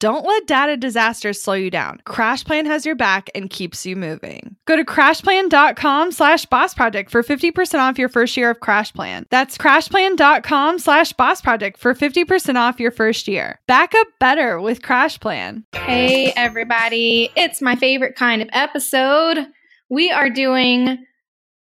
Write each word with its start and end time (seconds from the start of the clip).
Don't 0.00 0.24
let 0.24 0.46
data 0.46 0.76
disasters 0.76 1.42
slow 1.42 1.54
you 1.54 1.70
down. 1.70 2.00
CrashPlan 2.06 2.66
has 2.66 2.86
your 2.86 2.94
back 2.94 3.30
and 3.34 3.50
keeps 3.50 3.84
you 3.84 3.96
moving. 3.96 4.54
Go 4.64 4.76
to 4.76 4.84
crashplan.com 4.84 6.12
slash 6.12 6.46
boss 6.46 6.72
project 6.72 7.10
for 7.10 7.24
50% 7.24 7.80
off 7.80 7.98
your 7.98 8.08
first 8.08 8.36
year 8.36 8.50
of 8.50 8.60
CrashPlan. 8.60 9.24
That's 9.30 9.58
crashplan.com 9.58 10.78
slash 10.78 11.12
boss 11.14 11.40
project 11.40 11.80
for 11.80 11.94
50% 11.94 12.54
off 12.54 12.78
your 12.78 12.92
first 12.92 13.26
year. 13.26 13.58
Back 13.66 13.92
up 13.96 14.06
better 14.20 14.60
with 14.60 14.82
CrashPlan. 14.82 15.64
Hey, 15.74 16.32
everybody. 16.36 17.30
It's 17.34 17.60
my 17.60 17.74
favorite 17.74 18.14
kind 18.14 18.40
of 18.40 18.48
episode. 18.52 19.48
We 19.88 20.12
are 20.12 20.30
doing 20.30 21.04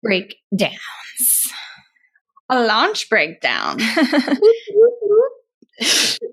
breakdowns. 0.03 0.79
A 2.49 2.65
launch 2.65 3.11
breakdown. 3.11 3.81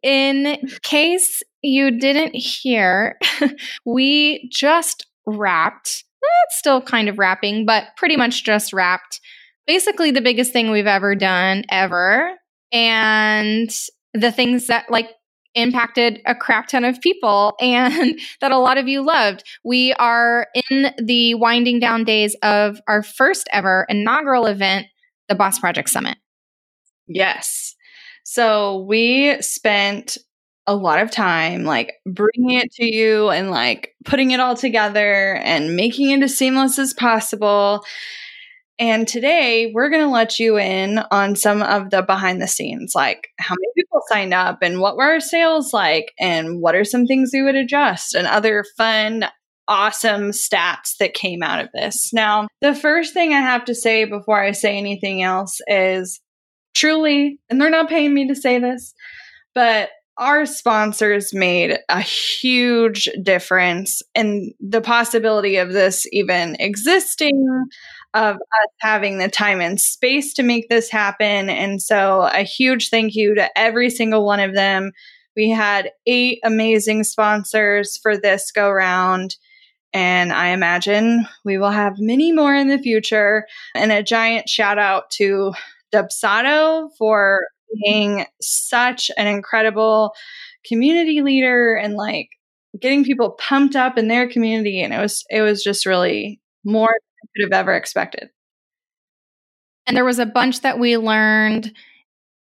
In 0.03 0.69
case 0.83 1.41
you 1.61 1.91
didn't 1.91 2.35
hear, 2.35 3.17
we 3.85 4.49
just 4.51 5.05
wrapped. 5.25 6.03
It's 6.47 6.57
still 6.57 6.81
kind 6.81 7.09
of 7.09 7.17
wrapping, 7.17 7.65
but 7.65 7.85
pretty 7.97 8.17
much 8.17 8.43
just 8.43 8.73
wrapped. 8.73 9.19
Basically, 9.67 10.11
the 10.11 10.21
biggest 10.21 10.53
thing 10.53 10.71
we've 10.71 10.87
ever 10.87 11.15
done, 11.15 11.63
ever. 11.69 12.35
And 12.71 13.69
the 14.13 14.31
things 14.31 14.67
that 14.67 14.89
like 14.89 15.09
impacted 15.55 16.21
a 16.25 16.33
crap 16.33 16.67
ton 16.67 16.85
of 16.85 17.01
people 17.01 17.55
and 17.61 18.19
that 18.39 18.51
a 18.51 18.57
lot 18.57 18.77
of 18.77 18.87
you 18.87 19.01
loved. 19.01 19.43
We 19.63 19.93
are 19.93 20.47
in 20.69 20.93
the 20.97 21.35
winding 21.35 21.79
down 21.79 22.03
days 22.03 22.35
of 22.41 22.79
our 22.87 23.03
first 23.03 23.47
ever 23.51 23.85
inaugural 23.89 24.45
event, 24.45 24.87
the 25.27 25.35
Boss 25.35 25.59
Project 25.59 25.89
Summit. 25.89 26.17
Yes. 27.07 27.75
So 28.23 28.85
we 28.87 29.41
spent 29.41 30.17
a 30.67 30.75
lot 30.75 31.01
of 31.01 31.11
time 31.11 31.63
like 31.63 31.93
bringing 32.05 32.51
it 32.51 32.71
to 32.71 32.85
you 32.85 33.29
and 33.29 33.49
like 33.49 33.95
putting 34.05 34.31
it 34.31 34.39
all 34.39 34.55
together 34.55 35.35
and 35.35 35.75
making 35.75 36.11
it 36.11 36.23
as 36.23 36.37
seamless 36.37 36.77
as 36.77 36.93
possible. 36.93 37.83
And 38.77 39.07
today 39.07 39.71
we're 39.73 39.89
going 39.89 40.05
to 40.05 40.11
let 40.11 40.39
you 40.39 40.57
in 40.57 40.99
on 41.11 41.35
some 41.35 41.61
of 41.61 41.89
the 41.89 42.01
behind 42.01 42.41
the 42.41 42.47
scenes, 42.47 42.93
like 42.95 43.27
how 43.37 43.53
many 43.53 43.71
people 43.75 44.01
signed 44.07 44.33
up 44.33 44.59
and 44.61 44.79
what 44.79 44.97
were 44.97 45.03
our 45.03 45.19
sales 45.19 45.73
like 45.73 46.11
and 46.19 46.61
what 46.61 46.75
are 46.75 46.85
some 46.85 47.05
things 47.05 47.31
we 47.33 47.43
would 47.43 47.55
adjust 47.55 48.15
and 48.15 48.27
other 48.27 48.63
fun, 48.77 49.25
awesome 49.67 50.31
stats 50.31 50.97
that 50.99 51.13
came 51.13 51.43
out 51.43 51.63
of 51.63 51.69
this. 51.73 52.11
Now, 52.13 52.47
the 52.61 52.75
first 52.75 53.13
thing 53.13 53.33
I 53.33 53.41
have 53.41 53.65
to 53.65 53.75
say 53.75 54.05
before 54.05 54.41
I 54.41 54.51
say 54.51 54.77
anything 54.77 55.21
else 55.21 55.59
is 55.67 56.19
truly, 56.73 57.39
and 57.49 57.59
they're 57.59 57.69
not 57.69 57.89
paying 57.89 58.13
me 58.13 58.27
to 58.27 58.35
say 58.35 58.59
this, 58.59 58.93
but 59.53 59.89
our 60.17 60.45
sponsors 60.45 61.33
made 61.33 61.79
a 61.89 62.01
huge 62.01 63.09
difference 63.23 64.01
in 64.13 64.53
the 64.59 64.81
possibility 64.81 65.57
of 65.57 65.73
this 65.73 66.05
even 66.11 66.55
existing 66.59 67.65
of 68.13 68.35
us 68.35 68.71
having 68.81 69.17
the 69.17 69.29
time 69.29 69.61
and 69.61 69.79
space 69.79 70.33
to 70.33 70.43
make 70.43 70.67
this 70.69 70.89
happen 70.89 71.49
and 71.49 71.81
so 71.81 72.29
a 72.33 72.43
huge 72.43 72.89
thank 72.89 73.15
you 73.15 73.33
to 73.35 73.57
every 73.57 73.89
single 73.89 74.25
one 74.25 74.41
of 74.41 74.53
them 74.53 74.91
we 75.35 75.49
had 75.49 75.91
eight 76.05 76.39
amazing 76.43 77.03
sponsors 77.03 77.97
for 77.97 78.17
this 78.17 78.51
go 78.51 78.69
round 78.69 79.37
and 79.93 80.31
I 80.31 80.49
imagine 80.49 81.27
we 81.43 81.57
will 81.57 81.71
have 81.71 81.99
many 81.99 82.31
more 82.31 82.55
in 82.55 82.69
the 82.69 82.79
future. 82.79 83.45
And 83.75 83.91
a 83.91 84.03
giant 84.03 84.47
shout 84.47 84.79
out 84.79 85.09
to 85.11 85.53
Dubsado 85.93 86.89
for 86.97 87.47
being 87.83 88.25
such 88.41 89.11
an 89.17 89.27
incredible 89.27 90.13
community 90.65 91.21
leader 91.21 91.75
and 91.75 91.95
like 91.95 92.29
getting 92.79 93.03
people 93.03 93.31
pumped 93.31 93.75
up 93.75 93.97
in 93.97 94.07
their 94.07 94.29
community 94.29 94.81
and 94.81 94.93
it 94.93 94.99
was 94.99 95.25
it 95.29 95.41
was 95.41 95.63
just 95.63 95.85
really 95.85 96.39
more 96.63 96.89
than 96.89 97.17
I 97.23 97.27
could 97.35 97.53
have 97.53 97.59
ever 97.59 97.75
expected. 97.75 98.29
And 99.87 99.97
there 99.97 100.05
was 100.05 100.19
a 100.19 100.25
bunch 100.25 100.61
that 100.61 100.79
we 100.79 100.97
learned 100.97 101.73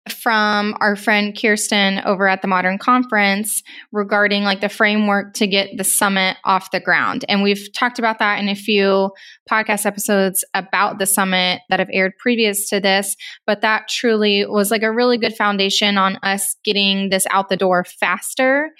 from 0.08 0.74
our 0.80 0.96
friend 0.96 1.38
Kirsten 1.38 2.00
over 2.06 2.26
at 2.26 2.40
the 2.40 2.48
Modern 2.48 2.78
Conference 2.78 3.62
regarding 3.92 4.44
like 4.44 4.60
the 4.60 4.68
framework 4.68 5.34
to 5.34 5.46
get 5.46 5.76
the 5.76 5.84
summit 5.84 6.38
off 6.44 6.70
the 6.70 6.80
ground. 6.80 7.24
And 7.28 7.42
we've 7.42 7.68
talked 7.74 7.98
about 7.98 8.18
that 8.18 8.38
in 8.40 8.48
a 8.48 8.54
few 8.54 9.10
podcast 9.50 9.84
episodes 9.84 10.42
about 10.54 10.98
the 10.98 11.06
summit 11.06 11.60
that 11.68 11.80
have 11.80 11.90
aired 11.92 12.12
previous 12.18 12.68
to 12.70 12.80
this, 12.80 13.14
but 13.46 13.60
that 13.60 13.88
truly 13.88 14.46
was 14.46 14.70
like 14.70 14.82
a 14.82 14.92
really 14.92 15.18
good 15.18 15.34
foundation 15.34 15.98
on 15.98 16.16
us 16.22 16.56
getting 16.64 17.10
this 17.10 17.26
out 17.30 17.50
the 17.50 17.56
door 17.56 17.84
faster. 17.84 18.70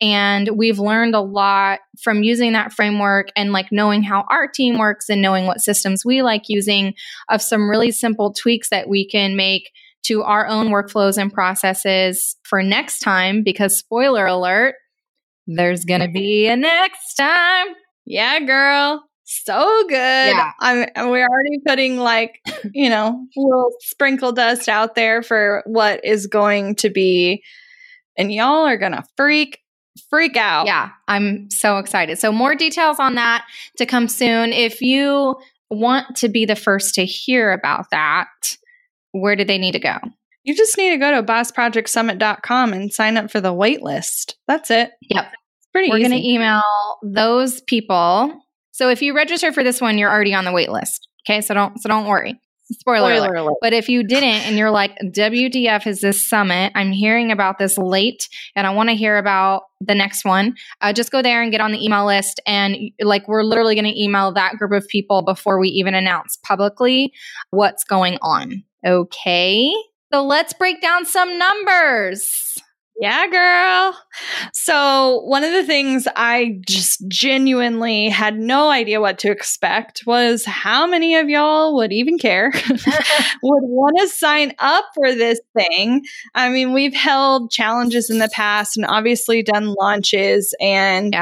And 0.00 0.48
we've 0.56 0.78
learned 0.78 1.14
a 1.14 1.20
lot 1.20 1.80
from 2.02 2.22
using 2.22 2.52
that 2.54 2.72
framework 2.72 3.28
and 3.36 3.52
like 3.52 3.70
knowing 3.70 4.02
how 4.02 4.24
our 4.30 4.48
team 4.48 4.78
works 4.78 5.10
and 5.10 5.20
knowing 5.20 5.46
what 5.46 5.60
systems 5.60 6.04
we 6.06 6.22
like 6.22 6.44
using 6.48 6.94
of 7.28 7.42
some 7.42 7.68
really 7.68 7.90
simple 7.90 8.32
tweaks 8.32 8.70
that 8.70 8.88
we 8.88 9.06
can 9.06 9.36
make 9.36 9.70
to 10.04 10.22
our 10.22 10.46
own 10.46 10.68
workflows 10.68 11.18
and 11.18 11.32
processes 11.32 12.36
for 12.42 12.62
next 12.62 13.00
time 13.00 13.42
because 13.42 13.76
spoiler 13.76 14.26
alert, 14.26 14.74
there's 15.46 15.84
going 15.84 16.00
to 16.00 16.08
be 16.08 16.46
a 16.46 16.56
next 16.56 17.14
time. 17.14 17.68
Yeah, 18.06 18.40
girl. 18.40 19.04
So 19.24 19.84
good. 19.88 19.94
Yeah. 19.94 20.52
I'm, 20.60 20.86
we're 21.10 21.28
already 21.28 21.60
putting 21.66 21.98
like, 21.98 22.40
you 22.72 22.90
know, 22.90 23.26
little 23.36 23.70
sprinkle 23.80 24.32
dust 24.32 24.68
out 24.68 24.94
there 24.94 25.22
for 25.22 25.62
what 25.66 26.04
is 26.04 26.26
going 26.26 26.76
to 26.76 26.90
be. 26.90 27.42
And 28.16 28.32
y'all 28.32 28.66
are 28.66 28.76
going 28.76 28.92
to 28.92 29.04
freak 29.16 29.60
freak 30.08 30.36
out. 30.36 30.66
Yeah, 30.66 30.90
I'm 31.08 31.50
so 31.50 31.78
excited. 31.78 32.18
So, 32.18 32.32
more 32.32 32.54
details 32.54 32.98
on 32.98 33.14
that 33.14 33.44
to 33.78 33.86
come 33.86 34.08
soon. 34.08 34.52
If 34.52 34.80
you 34.80 35.36
want 35.70 36.16
to 36.16 36.28
be 36.28 36.44
the 36.44 36.56
first 36.56 36.94
to 36.96 37.04
hear 37.04 37.52
about 37.52 37.86
that, 37.90 38.28
where 39.12 39.36
do 39.36 39.44
they 39.44 39.58
need 39.58 39.72
to 39.72 39.78
go? 39.78 39.96
You 40.44 40.54
just 40.56 40.76
need 40.78 40.90
to 40.90 40.96
go 40.96 41.10
to 41.12 41.22
bossprojectsummit.com 41.22 42.72
and 42.72 42.92
sign 42.92 43.16
up 43.16 43.30
for 43.30 43.40
the 43.40 43.52
wait 43.52 43.82
list. 43.82 44.36
That's 44.48 44.70
it. 44.70 44.90
Yep. 45.02 45.32
It's 45.32 45.66
pretty 45.72 45.90
We're 45.90 45.98
going 45.98 46.10
to 46.12 46.28
email 46.28 46.62
those 47.02 47.60
people. 47.62 48.32
So 48.72 48.88
if 48.88 49.02
you 49.02 49.14
register 49.14 49.52
for 49.52 49.62
this 49.62 49.80
one, 49.80 49.98
you're 49.98 50.10
already 50.10 50.34
on 50.34 50.44
the 50.44 50.52
wait 50.52 50.70
list. 50.70 51.08
Okay, 51.28 51.42
so 51.42 51.52
don't 51.52 51.78
so 51.80 51.88
don't 51.88 52.06
worry. 52.06 52.40
Spoiler, 52.72 53.10
Spoiler 53.10 53.26
alert. 53.26 53.36
alert. 53.36 53.54
But 53.60 53.72
if 53.72 53.88
you 53.88 54.04
didn't 54.04 54.46
and 54.46 54.56
you're 54.56 54.70
like, 54.70 54.96
WDF 55.04 55.88
is 55.88 56.00
this 56.00 56.28
summit, 56.28 56.70
I'm 56.76 56.92
hearing 56.92 57.32
about 57.32 57.58
this 57.58 57.76
late 57.76 58.28
and 58.54 58.64
I 58.64 58.70
want 58.70 58.90
to 58.90 58.94
hear 58.94 59.18
about 59.18 59.64
the 59.80 59.94
next 59.94 60.24
one, 60.24 60.54
uh, 60.80 60.92
just 60.92 61.10
go 61.10 61.20
there 61.20 61.42
and 61.42 61.50
get 61.50 61.60
on 61.60 61.72
the 61.72 61.84
email 61.84 62.06
list. 62.06 62.40
And 62.46 62.76
like, 63.00 63.26
we're 63.26 63.42
literally 63.42 63.74
going 63.74 63.92
to 63.92 64.00
email 64.00 64.32
that 64.34 64.56
group 64.56 64.70
of 64.70 64.86
people 64.86 65.22
before 65.22 65.58
we 65.58 65.68
even 65.70 65.94
announce 65.94 66.38
publicly 66.44 67.12
what's 67.50 67.82
going 67.82 68.18
on. 68.22 68.62
Okay. 68.86 69.72
So 70.12 70.24
let's 70.24 70.52
break 70.52 70.80
down 70.80 71.06
some 71.06 71.38
numbers. 71.38 72.50
Yeah, 73.00 73.28
girl. 73.28 73.98
So, 74.52 75.22
one 75.24 75.42
of 75.42 75.52
the 75.52 75.64
things 75.64 76.06
I 76.16 76.60
just 76.68 77.02
genuinely 77.08 78.10
had 78.10 78.38
no 78.38 78.68
idea 78.68 79.00
what 79.00 79.18
to 79.20 79.30
expect 79.30 80.02
was 80.06 80.44
how 80.44 80.86
many 80.86 81.16
of 81.16 81.30
y'all 81.30 81.76
would 81.76 81.94
even 81.94 82.18
care, 82.18 82.52
would 82.68 82.82
want 83.42 83.96
to 84.00 84.08
sign 84.08 84.52
up 84.58 84.84
for 84.94 85.14
this 85.14 85.40
thing. 85.56 86.02
I 86.34 86.50
mean, 86.50 86.74
we've 86.74 86.92
held 86.92 87.50
challenges 87.50 88.10
in 88.10 88.18
the 88.18 88.28
past 88.34 88.76
and 88.76 88.84
obviously 88.84 89.42
done 89.42 89.74
launches 89.80 90.54
and 90.60 91.16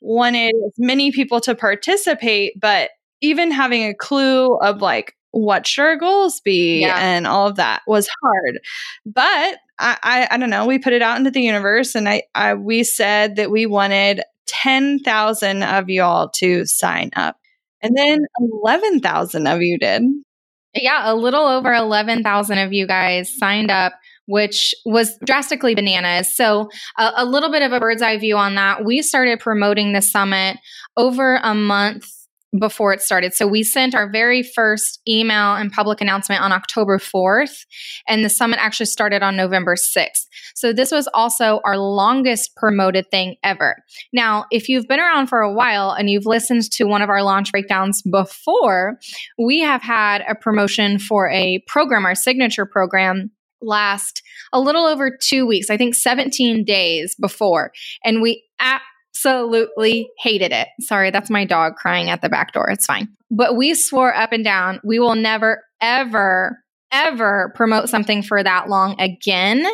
wanted 0.00 0.54
as 0.66 0.72
many 0.78 1.12
people 1.12 1.42
to 1.42 1.54
participate, 1.54 2.58
but 2.58 2.88
even 3.20 3.50
having 3.50 3.84
a 3.84 3.94
clue 3.94 4.56
of 4.56 4.80
like 4.80 5.14
what 5.32 5.66
should 5.66 5.82
our 5.82 5.96
goals 5.96 6.40
be 6.40 6.80
Yeah. 6.80 6.96
and 6.98 7.26
all 7.26 7.46
of 7.48 7.56
that 7.56 7.82
was 7.86 8.08
hard. 8.22 8.58
But 9.04 9.58
I, 9.78 9.96
I 10.02 10.28
I 10.32 10.36
don't 10.38 10.50
know, 10.50 10.66
we 10.66 10.78
put 10.78 10.92
it 10.92 11.02
out 11.02 11.18
into 11.18 11.30
the 11.30 11.42
universe 11.42 11.94
and 11.94 12.08
I, 12.08 12.22
I 12.34 12.54
we 12.54 12.84
said 12.84 13.36
that 13.36 13.50
we 13.50 13.66
wanted 13.66 14.22
10,000 14.46 15.62
of 15.62 15.88
y'all 15.90 16.28
to 16.36 16.64
sign 16.66 17.10
up. 17.16 17.36
And 17.82 17.96
then 17.96 18.20
11,000 18.40 19.46
of 19.46 19.62
you 19.62 19.78
did. 19.78 20.02
Yeah, 20.74 21.12
a 21.12 21.14
little 21.14 21.46
over 21.46 21.72
11,000 21.72 22.58
of 22.58 22.72
you 22.72 22.86
guys 22.86 23.30
signed 23.36 23.70
up, 23.70 23.92
which 24.26 24.74
was 24.84 25.16
drastically 25.24 25.74
bananas. 25.74 26.34
So, 26.34 26.68
a, 26.98 27.12
a 27.18 27.24
little 27.24 27.50
bit 27.50 27.62
of 27.62 27.72
a 27.72 27.80
bird's 27.80 28.02
eye 28.02 28.18
view 28.18 28.36
on 28.36 28.54
that. 28.56 28.84
We 28.84 29.02
started 29.02 29.40
promoting 29.40 29.92
the 29.92 30.02
summit 30.02 30.58
over 30.96 31.36
a 31.42 31.54
month 31.54 32.06
before 32.58 32.92
it 32.92 33.02
started. 33.02 33.34
So, 33.34 33.46
we 33.46 33.62
sent 33.62 33.94
our 33.94 34.10
very 34.10 34.42
first 34.42 35.00
email 35.08 35.54
and 35.54 35.72
public 35.72 36.00
announcement 36.00 36.42
on 36.42 36.52
October 36.52 36.98
4th, 36.98 37.64
and 38.06 38.24
the 38.24 38.28
summit 38.28 38.58
actually 38.60 38.86
started 38.86 39.22
on 39.22 39.36
November 39.36 39.74
6th. 39.74 40.26
So, 40.54 40.72
this 40.72 40.90
was 40.90 41.08
also 41.12 41.60
our 41.64 41.78
longest 41.78 42.56
promoted 42.56 43.10
thing 43.10 43.36
ever. 43.42 43.76
Now, 44.12 44.46
if 44.50 44.68
you've 44.68 44.88
been 44.88 45.00
around 45.00 45.26
for 45.28 45.40
a 45.40 45.52
while 45.52 45.90
and 45.90 46.08
you've 46.08 46.26
listened 46.26 46.70
to 46.72 46.84
one 46.84 47.02
of 47.02 47.10
our 47.10 47.22
launch 47.22 47.52
breakdowns 47.52 48.02
before, 48.02 48.98
we 49.38 49.60
have 49.60 49.82
had 49.82 50.22
a 50.28 50.34
promotion 50.34 50.98
for 50.98 51.28
a 51.30 51.62
program, 51.66 52.04
our 52.04 52.14
signature 52.14 52.66
program, 52.66 53.30
last 53.60 54.22
a 54.52 54.60
little 54.60 54.84
over 54.84 55.16
two 55.20 55.46
weeks, 55.46 55.70
I 55.70 55.76
think 55.76 55.94
17 55.94 56.64
days 56.64 57.14
before. 57.20 57.72
And 58.04 58.22
we 58.22 58.44
absolutely 59.18 60.10
hated 60.18 60.52
it. 60.52 60.68
Sorry, 60.80 61.10
that's 61.10 61.30
my 61.30 61.44
dog 61.44 61.76
crying 61.76 62.10
at 62.10 62.22
the 62.22 62.28
back 62.28 62.52
door. 62.52 62.70
It's 62.70 62.86
fine. 62.86 63.08
But 63.30 63.56
we 63.56 63.74
swore 63.74 64.14
up 64.14 64.32
and 64.32 64.44
down 64.44 64.80
we 64.84 64.98
will 64.98 65.14
never, 65.14 65.62
ever, 65.80 66.58
ever 66.92 67.52
promote 67.54 67.88
something 67.88 68.22
for 68.22 68.42
that 68.42 68.68
long 68.68 69.00
again. 69.00 69.66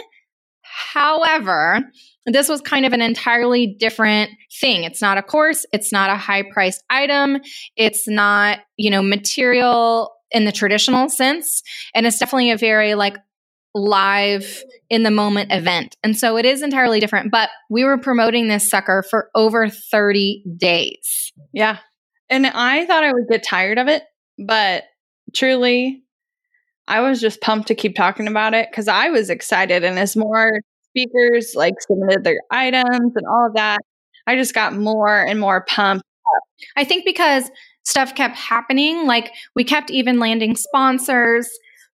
However, 0.62 1.81
this 2.26 2.49
was 2.49 2.61
kind 2.61 2.87
of 2.87 2.93
an 2.93 3.02
entirely 3.02 3.76
different 3.79 4.31
thing. 4.61 4.85
It's 4.85 5.02
not 5.02 5.19
a 5.19 5.23
course, 5.23 5.67
it's 5.73 5.93
not 5.93 6.11
a 6.11 6.17
high 6.17 6.43
priced 6.43 6.82
item, 6.88 7.38
it's 7.76 8.08
not, 8.08 8.61
you 8.76 8.91
know, 8.91 9.02
material 9.02 10.12
in 10.31 10.46
the 10.46 10.52
traditional 10.52 11.08
sense. 11.08 11.62
And 11.94 12.06
it's 12.06 12.19
definitely 12.19 12.50
a 12.50 12.56
very 12.56 12.94
like 12.94 13.19
live 13.75 14.62
in 14.88 15.03
the 15.03 15.11
moment 15.11 15.53
event. 15.53 15.97
And 16.05 16.17
so 16.17 16.37
it 16.37 16.44
is 16.44 16.62
entirely 16.62 17.00
different, 17.00 17.31
but 17.31 17.50
we 17.69 17.85
were 17.85 17.99
promoting 17.99 18.49
this 18.49 18.71
sucker 18.71 19.05
for 19.09 19.31
over 19.35 19.69
30 19.69 20.44
days. 20.56 21.32
Yeah. 21.53 21.79
And 22.31 22.47
I 22.47 22.87
thought 22.87 23.05
I 23.05 23.12
would 23.12 23.29
get 23.29 23.43
tired 23.43 23.79
of 23.79 23.88
it, 23.88 24.03
but 24.38 24.85
truly, 25.35 26.03
I 26.87 27.00
was 27.00 27.21
just 27.21 27.41
pumped 27.41 27.69
to 27.69 27.75
keep 27.75 27.97
talking 27.97 28.29
about 28.29 28.55
it 28.55 28.69
because 28.71 28.88
I 28.88 29.11
was 29.11 29.31
excited. 29.31 29.85
And 29.85 29.99
as 29.99 30.17
more 30.17 30.53
speakers 30.91 31.55
like 31.55 31.75
submitted 31.81 32.25
their 32.25 32.41
items 32.50 33.12
and 33.17 33.27
all 33.27 33.47
of 33.47 33.55
that, 33.55 33.79
I 34.27 34.37
just 34.37 34.55
got 34.55 34.75
more 34.75 35.25
and 35.25 35.41
more 35.41 35.65
pumped. 35.65 36.05
I 36.77 36.85
think 36.85 37.05
because 37.05 37.50
stuff 37.85 38.15
kept 38.15 38.37
happening, 38.37 39.06
like 39.06 39.32
we 39.55 39.65
kept 39.65 39.91
even 39.91 40.19
landing 40.19 40.56
sponsors. 40.56 41.49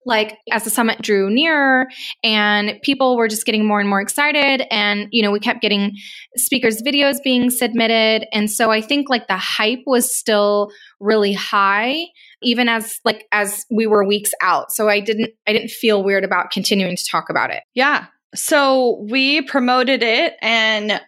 Like 0.06 0.38
as 0.50 0.64
the 0.64 0.70
summit 0.70 1.02
drew 1.02 1.28
nearer 1.28 1.86
and 2.24 2.80
people 2.82 3.16
were 3.16 3.28
just 3.28 3.44
getting 3.44 3.66
more 3.66 3.80
and 3.80 3.88
more 3.88 4.00
excited 4.00 4.66
and 4.70 5.08
you 5.10 5.22
know 5.22 5.30
we 5.30 5.40
kept 5.40 5.60
getting 5.60 5.92
speakers 6.36 6.80
videos 6.82 7.22
being 7.22 7.50
submitted 7.50 8.26
and 8.32 8.50
so 8.50 8.70
I 8.70 8.80
think 8.80 9.10
like 9.10 9.28
the 9.28 9.36
hype 9.36 9.82
was 9.86 10.14
still 10.16 10.70
really 11.00 11.34
high 11.34 12.06
even 12.42 12.68
as 12.68 12.98
like 13.04 13.26
as 13.30 13.66
we 13.70 13.86
were 13.86 14.06
weeks 14.06 14.32
out 14.40 14.72
so 14.72 14.88
I 14.88 15.00
didn't 15.00 15.32
I 15.46 15.52
didn't 15.52 15.70
feel 15.70 16.02
weird 16.02 16.24
about 16.24 16.50
continuing 16.50 16.96
to 16.96 17.04
talk 17.10 17.28
about 17.28 17.50
it. 17.50 17.62
Yeah. 17.74 18.06
So 18.34 19.04
we 19.10 19.42
promoted 19.42 20.02
it 20.02 20.36
and 20.40 21.00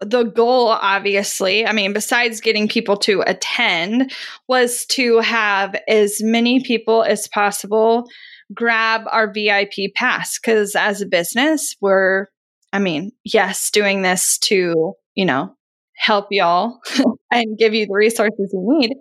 the 0.00 0.22
goal 0.22 0.68
obviously 0.68 1.66
i 1.66 1.72
mean 1.72 1.92
besides 1.92 2.40
getting 2.40 2.68
people 2.68 2.96
to 2.96 3.22
attend 3.26 4.12
was 4.46 4.86
to 4.86 5.18
have 5.18 5.74
as 5.88 6.22
many 6.22 6.62
people 6.62 7.02
as 7.02 7.26
possible 7.28 8.08
grab 8.54 9.02
our 9.10 9.32
vip 9.32 9.72
pass 9.94 10.38
because 10.38 10.74
as 10.74 11.00
a 11.00 11.06
business 11.06 11.76
we're 11.80 12.26
i 12.72 12.78
mean 12.78 13.10
yes 13.24 13.70
doing 13.70 14.02
this 14.02 14.38
to 14.38 14.94
you 15.14 15.24
know 15.24 15.54
help 15.96 16.26
y'all 16.30 16.78
and 17.32 17.58
give 17.58 17.74
you 17.74 17.86
the 17.86 17.92
resources 17.92 18.50
you 18.52 18.78
need 18.78 18.92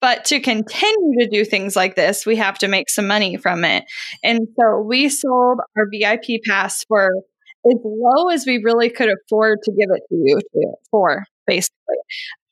but 0.00 0.24
to 0.24 0.40
continue 0.40 1.18
to 1.18 1.28
do 1.28 1.44
things 1.44 1.76
like 1.76 1.94
this 1.96 2.24
we 2.24 2.34
have 2.34 2.58
to 2.58 2.66
make 2.66 2.88
some 2.88 3.06
money 3.06 3.36
from 3.36 3.64
it 3.64 3.84
and 4.24 4.40
so 4.58 4.80
we 4.80 5.08
sold 5.08 5.60
our 5.76 5.84
vip 5.92 6.24
pass 6.46 6.82
for 6.84 7.10
as 7.66 7.80
low 7.84 8.28
as 8.28 8.46
we 8.46 8.62
really 8.62 8.90
could 8.90 9.08
afford 9.08 9.58
to 9.64 9.72
give 9.72 9.88
it 9.90 10.02
to 10.08 10.14
you 10.14 10.40
for, 10.90 11.24
basically. 11.46 11.96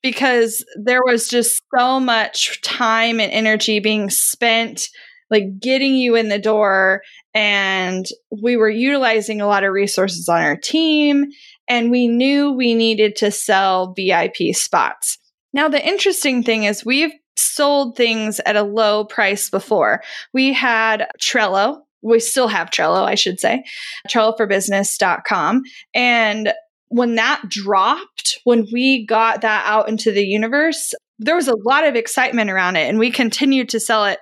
Because 0.02 0.64
there 0.82 1.00
was 1.04 1.28
just 1.28 1.62
so 1.76 1.98
much 1.98 2.60
time 2.62 3.20
and 3.20 3.32
energy 3.32 3.80
being 3.80 4.10
spent, 4.10 4.88
like 5.34 5.58
getting 5.58 5.96
you 5.96 6.14
in 6.14 6.28
the 6.28 6.38
door. 6.38 7.02
And 7.34 8.06
we 8.30 8.56
were 8.56 8.70
utilizing 8.70 9.40
a 9.40 9.46
lot 9.46 9.64
of 9.64 9.72
resources 9.72 10.28
on 10.28 10.40
our 10.40 10.56
team. 10.56 11.26
And 11.66 11.90
we 11.90 12.06
knew 12.06 12.52
we 12.52 12.74
needed 12.74 13.16
to 13.16 13.30
sell 13.30 13.94
VIP 13.96 14.54
spots. 14.54 15.18
Now, 15.52 15.68
the 15.68 15.84
interesting 15.84 16.42
thing 16.42 16.64
is, 16.64 16.84
we've 16.84 17.12
sold 17.36 17.96
things 17.96 18.40
at 18.46 18.56
a 18.56 18.62
low 18.62 19.04
price 19.04 19.50
before. 19.50 20.02
We 20.32 20.52
had 20.52 21.08
Trello, 21.20 21.80
we 22.02 22.20
still 22.20 22.48
have 22.48 22.70
Trello, 22.70 23.02
I 23.04 23.16
should 23.16 23.40
say, 23.40 23.64
trelloforbusiness.com. 24.08 25.62
And 25.94 26.52
when 26.88 27.16
that 27.16 27.42
dropped, 27.48 28.38
when 28.44 28.66
we 28.72 29.04
got 29.06 29.40
that 29.40 29.64
out 29.66 29.88
into 29.88 30.12
the 30.12 30.24
universe, 30.24 30.94
there 31.18 31.34
was 31.34 31.48
a 31.48 31.56
lot 31.64 31.84
of 31.84 31.96
excitement 31.96 32.50
around 32.50 32.76
it. 32.76 32.88
And 32.88 32.98
we 32.98 33.10
continued 33.10 33.70
to 33.70 33.80
sell 33.80 34.04
it 34.04 34.18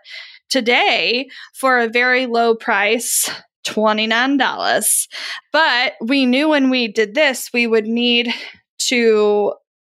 today 0.53 1.29
for 1.55 1.79
a 1.79 1.89
very 1.89 2.27
low 2.27 2.55
price. 2.55 3.31
$29. 3.65 5.07
But 5.53 5.93
we 6.01 6.27
knew 6.27 6.49
when 6.49 6.69
we 6.69 6.89
did 6.89 7.15
this, 7.15 7.51
we 7.55 7.69
would 7.69 7.87
need 7.87 8.35
to 8.89 9.53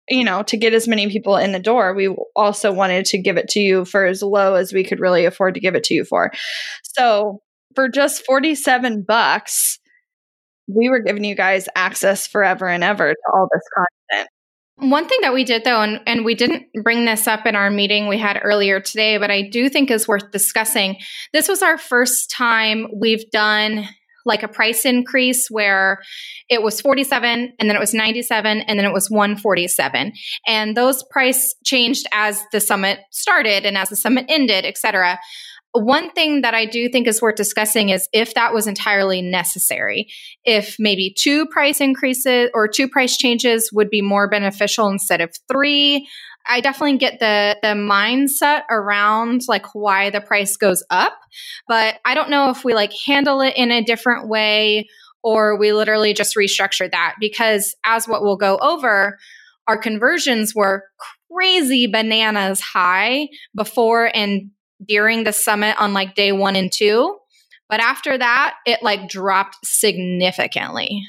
you 0.08 0.24
know, 0.24 0.42
to 0.42 0.56
get 0.56 0.74
as 0.74 0.86
many 0.86 1.08
people 1.08 1.36
in 1.36 1.52
the 1.52 1.58
door, 1.58 1.94
we 1.94 2.14
also 2.36 2.72
wanted 2.72 3.06
to 3.06 3.18
give 3.18 3.36
it 3.36 3.48
to 3.48 3.60
you 3.60 3.84
for 3.84 4.04
as 4.04 4.22
low 4.22 4.54
as 4.54 4.72
we 4.72 4.84
could 4.84 5.00
really 5.00 5.24
afford 5.24 5.54
to 5.54 5.60
give 5.60 5.74
it 5.74 5.84
to 5.84 5.94
you 5.94 6.04
for. 6.04 6.30
So 6.82 7.40
for 7.74 7.88
just 7.88 8.24
47 8.26 9.02
bucks, 9.02 9.78
we 10.66 10.88
were 10.88 11.00
giving 11.00 11.24
you 11.24 11.34
guys 11.34 11.68
access 11.74 12.26
forever 12.26 12.68
and 12.68 12.84
ever 12.84 13.12
to 13.12 13.32
all 13.32 13.48
this 13.50 13.62
content. 13.74 13.93
One 14.76 15.06
thing 15.06 15.20
that 15.22 15.32
we 15.32 15.44
did 15.44 15.64
though, 15.64 15.82
and, 15.82 16.00
and 16.06 16.24
we 16.24 16.34
didn't 16.34 16.66
bring 16.82 17.04
this 17.04 17.28
up 17.28 17.46
in 17.46 17.54
our 17.54 17.70
meeting 17.70 18.08
we 18.08 18.18
had 18.18 18.40
earlier 18.42 18.80
today, 18.80 19.18
but 19.18 19.30
I 19.30 19.42
do 19.42 19.68
think 19.68 19.90
is 19.90 20.08
worth 20.08 20.32
discussing. 20.32 20.96
This 21.32 21.48
was 21.48 21.62
our 21.62 21.78
first 21.78 22.30
time 22.30 22.88
we've 22.92 23.30
done 23.30 23.88
like 24.24 24.42
a 24.42 24.48
price 24.48 24.84
increase 24.84 25.48
where 25.48 26.02
it 26.48 26.62
was 26.62 26.80
47 26.80 27.52
and 27.58 27.68
then 27.68 27.76
it 27.76 27.80
was 27.80 27.94
97 27.94 28.62
and 28.62 28.78
then 28.78 28.86
it 28.86 28.92
was 28.92 29.10
147 29.10 30.12
and 30.46 30.76
those 30.76 31.02
price 31.10 31.54
changed 31.64 32.06
as 32.12 32.42
the 32.50 32.60
summit 32.60 33.00
started 33.10 33.66
and 33.66 33.76
as 33.76 33.90
the 33.90 33.96
summit 33.96 34.24
ended 34.28 34.64
etc 34.64 35.18
one 35.74 36.10
thing 36.12 36.42
that 36.42 36.54
I 36.54 36.66
do 36.66 36.88
think 36.88 37.08
is 37.08 37.20
worth 37.20 37.34
discussing 37.34 37.88
is 37.88 38.08
if 38.12 38.34
that 38.34 38.54
was 38.54 38.68
entirely 38.68 39.20
necessary. 39.20 40.06
If 40.44 40.76
maybe 40.78 41.12
two 41.16 41.46
price 41.46 41.80
increases 41.80 42.50
or 42.54 42.68
two 42.68 42.88
price 42.88 43.16
changes 43.16 43.70
would 43.72 43.90
be 43.90 44.00
more 44.00 44.28
beneficial 44.28 44.88
instead 44.88 45.20
of 45.20 45.34
three. 45.50 46.08
I 46.46 46.60
definitely 46.60 46.98
get 46.98 47.18
the 47.18 47.56
the 47.60 47.68
mindset 47.68 48.62
around 48.70 49.42
like 49.48 49.74
why 49.74 50.10
the 50.10 50.20
price 50.20 50.56
goes 50.56 50.84
up, 50.90 51.14
but 51.66 51.96
I 52.04 52.14
don't 52.14 52.30
know 52.30 52.50
if 52.50 52.64
we 52.64 52.74
like 52.74 52.92
handle 53.06 53.40
it 53.40 53.54
in 53.56 53.72
a 53.72 53.82
different 53.82 54.28
way 54.28 54.86
or 55.24 55.58
we 55.58 55.72
literally 55.72 56.12
just 56.12 56.36
restructure 56.36 56.88
that 56.88 57.14
because 57.18 57.74
as 57.84 58.06
what 58.06 58.22
we'll 58.22 58.36
go 58.36 58.58
over, 58.58 59.18
our 59.66 59.78
conversions 59.78 60.54
were 60.54 60.84
crazy 61.32 61.86
bananas 61.88 62.60
high 62.60 63.28
before 63.56 64.14
and 64.14 64.50
during 64.86 65.24
the 65.24 65.32
summit 65.32 65.76
on 65.78 65.92
like 65.92 66.14
day 66.14 66.32
one 66.32 66.56
and 66.56 66.70
two. 66.72 67.16
But 67.68 67.80
after 67.80 68.16
that, 68.16 68.56
it 68.66 68.82
like 68.82 69.08
dropped 69.08 69.56
significantly. 69.64 71.02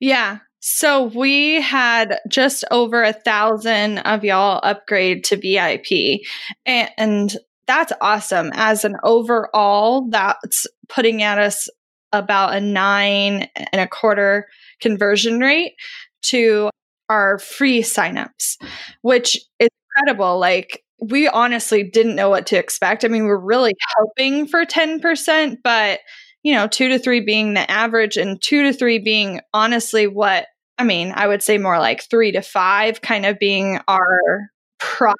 Yeah. 0.00 0.38
So 0.60 1.04
we 1.04 1.60
had 1.60 2.18
just 2.28 2.64
over 2.70 3.02
a 3.02 3.12
thousand 3.12 3.98
of 3.98 4.24
y'all 4.24 4.60
upgrade 4.62 5.24
to 5.24 5.36
VIP. 5.36 6.20
And 6.66 7.36
that's 7.66 7.92
awesome. 8.00 8.50
As 8.54 8.84
an 8.84 8.96
overall, 9.02 10.08
that's 10.10 10.66
putting 10.88 11.22
at 11.22 11.38
us 11.38 11.68
about 12.12 12.54
a 12.54 12.60
nine 12.60 13.48
and 13.54 13.80
a 13.80 13.86
quarter 13.86 14.46
conversion 14.80 15.38
rate 15.40 15.74
to 16.22 16.70
our 17.08 17.38
free 17.38 17.82
signups, 17.82 18.56
which 19.02 19.36
is 19.58 19.68
incredible. 19.96 20.38
Like 20.38 20.82
we 21.00 21.28
honestly 21.28 21.82
didn't 21.82 22.16
know 22.16 22.28
what 22.28 22.46
to 22.46 22.58
expect. 22.58 23.04
I 23.04 23.08
mean, 23.08 23.24
we're 23.24 23.38
really 23.38 23.74
hoping 23.96 24.46
for 24.46 24.64
10%, 24.64 25.58
but 25.62 26.00
you 26.42 26.54
know, 26.54 26.66
two 26.68 26.88
to 26.88 26.98
three 26.98 27.20
being 27.20 27.54
the 27.54 27.70
average 27.70 28.16
and 28.16 28.40
two 28.40 28.62
to 28.64 28.72
three 28.72 28.98
being 28.98 29.40
honestly 29.52 30.06
what 30.06 30.46
I 30.78 30.84
mean, 30.84 31.12
I 31.14 31.26
would 31.26 31.42
say 31.42 31.58
more 31.58 31.78
like 31.78 32.08
three 32.08 32.30
to 32.32 32.40
five 32.40 33.00
kind 33.00 33.26
of 33.26 33.38
being 33.38 33.80
our 33.88 34.48
product 34.78 35.18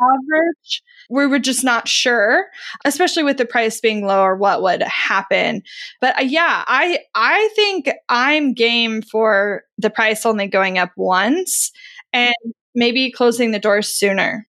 average. 0.00 0.82
We 1.10 1.26
were 1.26 1.38
just 1.40 1.64
not 1.64 1.88
sure, 1.88 2.46
especially 2.84 3.24
with 3.24 3.36
the 3.36 3.44
price 3.44 3.80
being 3.80 4.06
lower, 4.06 4.36
what 4.36 4.62
would 4.62 4.82
happen. 4.82 5.62
But 6.00 6.18
uh, 6.18 6.22
yeah, 6.22 6.64
I 6.66 7.00
I 7.14 7.50
think 7.56 7.90
I'm 8.08 8.54
game 8.54 9.02
for 9.02 9.64
the 9.78 9.90
price 9.90 10.24
only 10.24 10.46
going 10.46 10.78
up 10.78 10.92
once 10.96 11.72
and 12.12 12.34
maybe 12.74 13.10
closing 13.10 13.50
the 13.50 13.58
doors 13.58 13.88
sooner. 13.88 14.46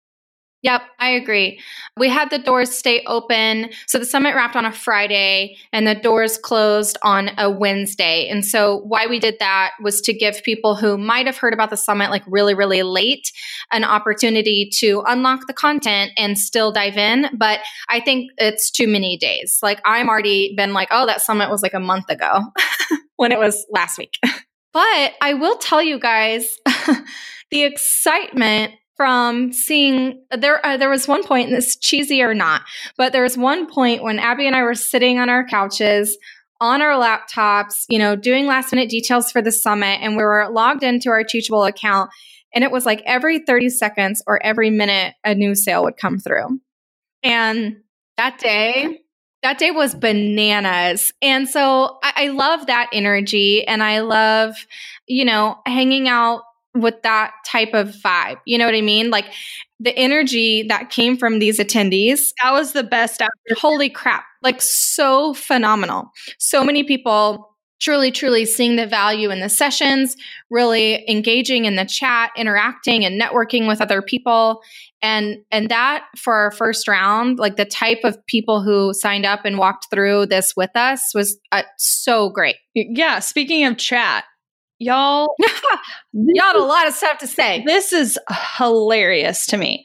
Yep, 0.63 0.83
I 0.99 1.11
agree. 1.11 1.61
We 1.97 2.09
had 2.09 2.31
the 2.31 2.39
doors 2.39 2.77
stay 2.77 3.05
open. 3.07 3.71
So 3.87 4.01
the 4.01 4.05
summit 4.05 4.35
wrapped 4.35 4.57
on 4.57 4.65
a 4.65 4.73
Friday 4.73 5.57
and 5.73 5.87
the 5.87 5.95
doors 5.95 6.37
closed 6.37 6.99
on 7.03 7.31
a 7.39 7.49
Wednesday. 7.49 8.27
And 8.29 8.45
so 8.45 8.79
why 8.79 9.07
we 9.07 9.21
did 9.21 9.37
that 9.39 9.71
was 9.81 10.01
to 10.01 10.13
give 10.13 10.43
people 10.43 10.75
who 10.75 10.99
might 10.99 11.27
have 11.27 11.37
heard 11.37 11.55
about 11.55 11.71
the 11.71 11.77
summit 11.77 12.11
like 12.11 12.25
really, 12.27 12.55
really 12.55 12.83
late 12.83 13.31
an 13.71 13.85
opportunity 13.85 14.69
to 14.79 15.05
unlock 15.07 15.47
the 15.47 15.55
content 15.55 16.11
and 16.17 16.37
still 16.37 16.73
dive 16.73 16.97
in. 16.97 17.29
But 17.37 17.61
I 17.89 18.01
think 18.01 18.33
it's 18.37 18.73
too 18.73 18.89
many 18.89 19.17
days. 19.17 19.61
Like 19.63 19.81
I'm 19.85 20.09
already 20.09 20.55
been 20.57 20.73
like, 20.73 20.89
oh, 20.91 21.07
that 21.07 21.21
summit 21.21 21.51
was 21.51 21.63
like 21.63 21.75
a 21.75 21.81
month 21.81 22.11
ago 22.11 22.41
when 23.17 23.31
it 23.31 23.39
was 23.39 23.65
last 23.71 23.97
week. 23.97 24.15
but 24.73 25.13
I 25.21 25.35
will 25.35 25.57
tell 25.57 25.83
you 25.83 26.01
guys 26.01 26.59
the 27.53 27.63
excitement 27.63 28.73
from 28.99 29.53
seeing 29.53 30.23
there 30.37 30.65
uh, 30.67 30.77
there 30.77 30.91
was 30.91 31.09
one 31.09 31.25
point 31.25 31.49
and 31.49 31.57
this 31.57 31.77
cheesy 31.77 32.21
or 32.21 32.35
not 32.35 32.61
but 32.99 33.13
there 33.13 33.23
was 33.23 33.39
one 33.39 33.67
point 33.67 34.03
when 34.03 34.19
abby 34.19 34.47
and 34.47 34.55
i 34.55 34.63
were 34.63 34.75
sitting 34.75 35.19
on 35.19 35.31
our 35.31 35.47
couches 35.47 36.19
on 36.61 36.83
our 36.83 37.01
laptops 37.01 37.87
you 37.89 37.99
know 37.99 38.15
doing 38.15 38.47
last 38.47 38.73
minute 38.73 38.91
details 38.91 39.33
for 39.33 39.41
the 39.41 39.53
summit 39.53 40.01
and 40.03 40.17
we 40.17 40.23
were 40.23 40.49
logged 40.51 40.83
into 40.83 41.09
our 41.09 41.25
teachable 41.25 41.65
account 41.65 42.11
and 42.55 42.65
it 42.65 42.71
was 42.71 42.87
like 42.87 43.03
every 43.05 43.41
30 43.41 43.69
seconds 43.71 44.23
or 44.27 44.43
every 44.43 44.71
minute 44.71 45.15
a 45.25 45.35
new 45.35 45.55
sale 45.55 45.85
would 45.85 45.97
come 45.97 46.19
through. 46.19 46.61
And 47.23 47.79
that 48.17 48.39
day 48.39 49.01
that 49.45 49.59
day 49.59 49.71
was 49.71 49.95
bananas. 49.95 51.13
And 51.23 51.49
so 51.49 51.99
I, 52.03 52.13
I 52.17 52.29
love 52.29 52.67
that 52.67 52.91
energy 52.93 53.67
and 53.67 53.83
i 53.83 54.01
love 54.01 54.55
you 55.07 55.25
know 55.25 55.59
hanging 55.67 56.09
out 56.09 56.43
with 56.81 57.03
that 57.03 57.33
type 57.47 57.75
of 57.75 57.89
vibe. 57.89 58.39
You 58.45 58.59
know 58.59 58.67
what 58.67 58.75
I 58.75 58.81
mean? 58.81 59.11
Like 59.11 59.27
the 59.81 59.97
energy 59.97 60.65
that 60.65 60.91
came 60.91 61.17
from 61.17 61.39
these 61.39 61.59
attendees. 61.59 62.33
That 62.43 62.53
was 62.53 62.73
the 62.73 62.83
best 62.83 63.23
after. 63.23 63.35
Holy 63.57 63.89
crap. 63.89 64.25
Like 64.43 64.61
so 64.61 65.35
phenomenal. 65.35 66.11
So 66.39 66.65
many 66.65 66.85
people 66.85 67.49
truly, 67.81 68.11
truly 68.11 68.45
seeing 68.45 68.77
the 68.77 68.87
value 68.87 69.31
in 69.31 69.41
the 69.41 69.49
sessions, 69.49 70.17
really 70.51 71.09
engaging 71.09 71.65
in 71.65 71.77
the 71.77 71.85
chat, 71.85 72.31
interacting 72.37 73.05
and 73.05 73.21
networking 73.21 73.69
with 73.69 73.81
other 73.81 74.03
people. 74.03 74.63
And 75.01 75.39
and 75.53 75.69
that 75.69 76.07
for 76.17 76.35
our 76.35 76.51
first 76.51 76.89
round, 76.89 77.39
like 77.39 77.57
the 77.57 77.65
type 77.65 78.01
of 78.03 78.25
people 78.27 78.63
who 78.63 78.93
signed 78.93 79.25
up 79.25 79.45
and 79.45 79.59
walked 79.59 79.87
through 79.91 80.27
this 80.27 80.57
with 80.57 80.71
us 80.75 81.15
was 81.15 81.39
uh, 81.53 81.63
so 81.77 82.31
great. 82.31 82.57
Yeah. 82.75 83.21
Speaking 83.21 83.65
of 83.65 83.77
chat, 83.77 84.25
Y'all, 84.79 85.35
y'all 86.13 86.47
had 86.47 86.57
a 86.57 86.63
lot 86.63 86.87
of 86.87 86.95
stuff 86.95 87.19
to 87.19 87.27
say. 87.27 87.65
This 87.67 87.93
is 87.93 88.19
hilarious 88.57 89.47
to 89.47 89.57
me. 89.57 89.83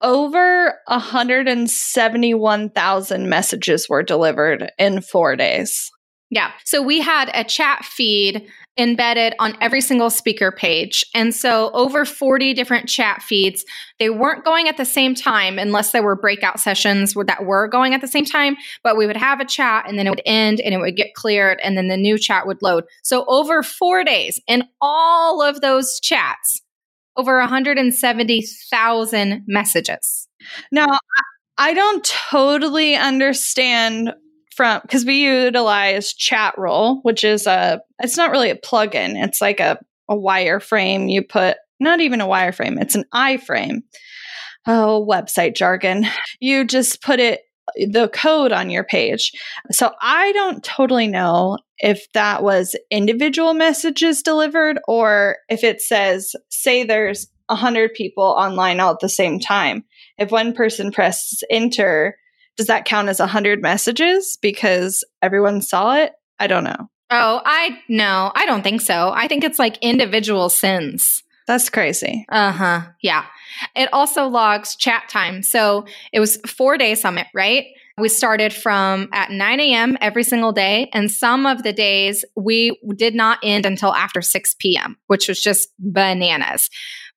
Over 0.00 0.78
171,000 0.86 3.28
messages 3.28 3.88
were 3.88 4.02
delivered 4.02 4.72
in 4.78 5.00
four 5.00 5.36
days. 5.36 5.90
Yeah. 6.32 6.52
So 6.64 6.80
we 6.80 7.02
had 7.02 7.30
a 7.34 7.44
chat 7.44 7.84
feed 7.84 8.48
embedded 8.78 9.34
on 9.38 9.54
every 9.60 9.82
single 9.82 10.08
speaker 10.08 10.50
page. 10.50 11.04
And 11.14 11.34
so 11.34 11.70
over 11.74 12.06
40 12.06 12.54
different 12.54 12.88
chat 12.88 13.22
feeds, 13.22 13.66
they 13.98 14.08
weren't 14.08 14.42
going 14.42 14.66
at 14.66 14.78
the 14.78 14.86
same 14.86 15.14
time 15.14 15.58
unless 15.58 15.90
there 15.90 16.02
were 16.02 16.16
breakout 16.16 16.58
sessions 16.58 17.12
that 17.26 17.44
were 17.44 17.68
going 17.68 17.92
at 17.92 18.00
the 18.00 18.08
same 18.08 18.24
time, 18.24 18.56
but 18.82 18.96
we 18.96 19.06
would 19.06 19.18
have 19.18 19.40
a 19.40 19.44
chat 19.44 19.84
and 19.86 19.98
then 19.98 20.06
it 20.06 20.10
would 20.10 20.22
end 20.24 20.58
and 20.60 20.72
it 20.72 20.78
would 20.78 20.96
get 20.96 21.12
cleared 21.12 21.60
and 21.62 21.76
then 21.76 21.88
the 21.88 21.98
new 21.98 22.16
chat 22.16 22.46
would 22.46 22.62
load. 22.62 22.84
So 23.02 23.26
over 23.28 23.62
4 23.62 24.02
days 24.02 24.40
in 24.48 24.64
all 24.80 25.42
of 25.42 25.60
those 25.60 26.00
chats, 26.00 26.62
over 27.14 27.40
170,000 27.40 29.42
messages. 29.46 30.28
Now, 30.72 30.86
I 31.58 31.74
don't 31.74 32.02
totally 32.02 32.96
understand 32.96 34.14
from 34.54 34.80
because 34.82 35.04
we 35.04 35.24
utilize 35.24 36.14
Chatroll, 36.14 37.00
which 37.02 37.24
is 37.24 37.46
a 37.46 37.80
it's 37.98 38.16
not 38.16 38.30
really 38.30 38.50
a 38.50 38.56
plugin. 38.56 39.22
It's 39.22 39.40
like 39.40 39.60
a 39.60 39.78
a 40.08 40.14
wireframe. 40.14 41.10
You 41.10 41.22
put 41.22 41.56
not 41.80 42.00
even 42.00 42.20
a 42.20 42.26
wireframe. 42.26 42.80
It's 42.80 42.94
an 42.94 43.04
iframe. 43.14 43.82
Oh, 44.66 45.04
website 45.08 45.56
jargon. 45.56 46.06
You 46.40 46.64
just 46.64 47.02
put 47.02 47.18
it 47.18 47.40
the 47.76 48.08
code 48.08 48.52
on 48.52 48.70
your 48.70 48.84
page. 48.84 49.32
So 49.70 49.92
I 50.00 50.32
don't 50.32 50.62
totally 50.62 51.06
know 51.06 51.58
if 51.78 52.06
that 52.12 52.42
was 52.42 52.76
individual 52.90 53.54
messages 53.54 54.22
delivered 54.22 54.78
or 54.86 55.38
if 55.48 55.64
it 55.64 55.80
says 55.80 56.34
say 56.48 56.84
there's 56.84 57.28
100 57.46 57.94
people 57.94 58.24
online 58.24 58.80
all 58.80 58.92
at 58.92 59.00
the 59.00 59.08
same 59.08 59.40
time. 59.40 59.84
If 60.18 60.30
one 60.30 60.54
person 60.54 60.92
presses 60.92 61.42
enter, 61.50 62.16
does 62.56 62.66
that 62.66 62.84
count 62.84 63.08
as 63.08 63.18
100 63.18 63.62
messages 63.62 64.38
because 64.40 65.04
everyone 65.20 65.62
saw 65.62 65.96
it? 65.96 66.12
I 66.38 66.46
don't 66.46 66.64
know. 66.64 66.88
Oh, 67.10 67.42
I 67.44 67.78
no, 67.88 68.32
I 68.34 68.46
don't 68.46 68.62
think 68.62 68.80
so. 68.80 69.12
I 69.14 69.28
think 69.28 69.44
it's 69.44 69.58
like 69.58 69.76
individual 69.82 70.48
sins. 70.48 71.22
That's 71.46 71.68
crazy. 71.68 72.24
Uh 72.30 72.52
huh. 72.52 72.82
Yeah. 73.02 73.26
It 73.76 73.92
also 73.92 74.26
logs 74.26 74.76
chat 74.76 75.08
time. 75.08 75.42
So 75.42 75.84
it 76.12 76.20
was 76.20 76.38
four 76.46 76.78
day 76.78 76.94
summit, 76.94 77.26
right? 77.34 77.66
We 77.98 78.08
started 78.08 78.54
from 78.54 79.08
at 79.12 79.30
9 79.30 79.60
a.m. 79.60 79.98
every 80.00 80.24
single 80.24 80.52
day. 80.52 80.88
And 80.94 81.10
some 81.10 81.44
of 81.44 81.62
the 81.62 81.74
days 81.74 82.24
we 82.36 82.78
did 82.96 83.14
not 83.14 83.38
end 83.42 83.66
until 83.66 83.94
after 83.94 84.22
6 84.22 84.54
p.m., 84.58 84.96
which 85.08 85.28
was 85.28 85.40
just 85.42 85.68
bananas. 85.78 86.70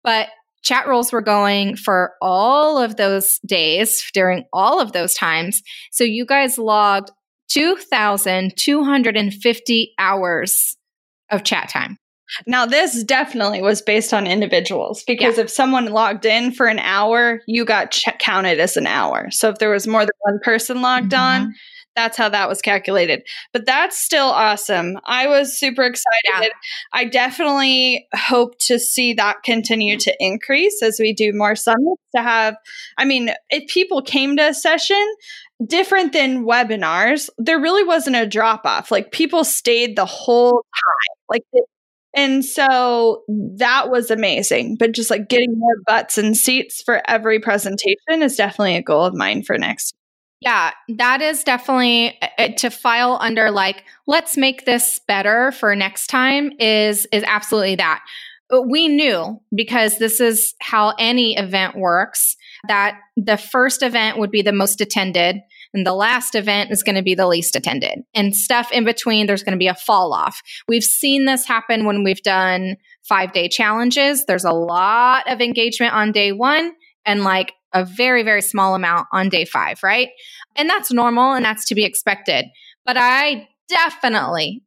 But 0.03 0.27
chat 0.65 0.87
rolls 0.87 1.13
were 1.13 1.21
going 1.21 1.77
for 1.77 2.13
all 2.21 2.77
of 2.81 2.97
those 2.97 3.39
days 3.45 4.03
during 4.13 4.43
all 4.51 4.81
of 4.81 4.91
those 4.91 5.13
times. 5.13 5.61
So 5.91 6.03
you 6.03 6.25
guys 6.25 6.57
logged 6.57 7.11
2,250 7.49 9.93
hours 9.97 10.75
of 11.31 11.43
chat 11.43 11.69
time. 11.69 11.97
Now, 12.47 12.65
this 12.65 13.03
definitely 13.03 13.61
was 13.61 13.83
based 13.83 14.11
on 14.13 14.25
individuals 14.25 15.03
because 15.05 15.37
yeah. 15.37 15.43
if 15.43 15.51
someone 15.51 15.85
logged 15.85 16.25
in 16.25 16.51
for 16.51 16.65
an 16.65 16.79
hour, 16.79 17.41
you 17.47 17.65
got 17.65 17.91
ch- 17.91 18.09
counted 18.19 18.59
as 18.59 18.77
an 18.77 18.87
hour. 18.87 19.29
So 19.29 19.49
if 19.49 19.59
there 19.59 19.69
was 19.69 19.85
more 19.85 20.01
than 20.01 20.09
one 20.21 20.39
person 20.43 20.81
logged 20.81 21.11
mm-hmm. 21.11 21.43
on, 21.43 21.53
that's 21.95 22.17
how 22.17 22.29
that 22.29 22.49
was 22.49 22.61
calculated. 22.61 23.23
But 23.53 23.65
that's 23.65 23.97
still 23.97 24.27
awesome. 24.27 24.97
I 25.05 25.27
was 25.27 25.57
super 25.57 25.83
excited. 25.83 26.03
Yeah. 26.41 26.49
I 26.93 27.05
definitely 27.05 28.07
hope 28.13 28.57
to 28.67 28.79
see 28.79 29.13
that 29.13 29.43
continue 29.43 29.97
to 29.99 30.15
increase 30.19 30.81
as 30.83 30.97
we 30.99 31.13
do 31.13 31.31
more 31.33 31.55
summits 31.55 32.01
to 32.15 32.21
have 32.21 32.55
I 32.97 33.05
mean, 33.05 33.31
if 33.49 33.67
people 33.69 34.01
came 34.01 34.37
to 34.37 34.49
a 34.49 34.53
session 34.53 35.03
different 35.65 36.13
than 36.13 36.45
webinars, 36.45 37.29
there 37.37 37.59
really 37.59 37.83
wasn't 37.83 38.15
a 38.15 38.27
drop 38.27 38.65
off. 38.65 38.91
Like 38.91 39.11
people 39.11 39.43
stayed 39.43 39.95
the 39.95 40.05
whole 40.05 40.51
time. 40.51 41.17
Like 41.29 41.43
it, 41.53 41.65
and 42.15 42.45
so 42.45 43.23
that 43.57 43.89
was 43.89 44.09
amazing. 44.09 44.77
But 44.77 44.93
just 44.93 45.09
like 45.09 45.27
getting 45.27 45.57
more 45.57 45.75
butts 45.85 46.17
and 46.17 46.35
seats 46.35 46.81
for 46.81 47.01
every 47.09 47.39
presentation 47.39 48.21
is 48.21 48.37
definitely 48.37 48.77
a 48.77 48.81
goal 48.81 49.03
of 49.03 49.13
mine 49.13 49.43
for 49.43 49.57
next 49.57 49.95
yeah, 50.41 50.71
that 50.97 51.21
is 51.21 51.43
definitely 51.43 52.19
uh, 52.37 52.49
to 52.57 52.69
file 52.69 53.17
under 53.21 53.51
like 53.51 53.83
let's 54.05 54.37
make 54.37 54.65
this 54.65 54.99
better 55.07 55.51
for 55.51 55.75
next 55.75 56.07
time 56.07 56.51
is 56.59 57.07
is 57.11 57.23
absolutely 57.25 57.75
that. 57.75 58.03
But 58.47 58.69
we 58.69 58.87
knew 58.87 59.41
because 59.55 59.97
this 59.97 60.19
is 60.19 60.53
how 60.61 60.93
any 60.99 61.35
event 61.35 61.75
works 61.75 62.35
that 62.67 62.99
the 63.17 63.37
first 63.37 63.81
event 63.81 64.19
would 64.19 64.29
be 64.29 64.43
the 64.43 64.53
most 64.53 64.81
attended 64.81 65.37
and 65.73 65.85
the 65.85 65.93
last 65.93 66.35
event 66.35 66.71
is 66.71 66.83
going 66.83 66.95
to 66.95 67.01
be 67.01 67.15
the 67.15 67.27
least 67.27 67.55
attended. 67.55 68.03
And 68.13 68.35
stuff 68.35 68.71
in 68.71 68.85
between 68.85 69.25
there's 69.25 69.43
going 69.43 69.57
to 69.57 69.59
be 69.59 69.67
a 69.67 69.75
fall 69.75 70.13
off. 70.13 70.41
We've 70.67 70.83
seen 70.83 71.25
this 71.25 71.45
happen 71.45 71.85
when 71.85 72.03
we've 72.03 72.21
done 72.21 72.77
5-day 73.11 73.49
challenges. 73.49 74.25
There's 74.25 74.45
a 74.45 74.51
lot 74.51 75.29
of 75.29 75.41
engagement 75.41 75.93
on 75.93 76.11
day 76.11 76.31
1 76.31 76.71
and 77.05 77.23
like 77.23 77.53
a 77.75 77.85
very, 77.85 78.23
very 78.23 78.41
small 78.41 78.73
amount 78.73 79.07
on 79.11 79.29
day 79.29 79.45
five, 79.45 79.83
right? 79.83 80.09
And 80.55 80.67
that's 80.69 80.91
normal 80.91 81.33
and 81.33 81.45
that's 81.45 81.65
to 81.65 81.75
be 81.75 81.83
expected. 81.83 82.45
But 82.85 82.95
I 82.97 83.47
definitely, 83.67 84.63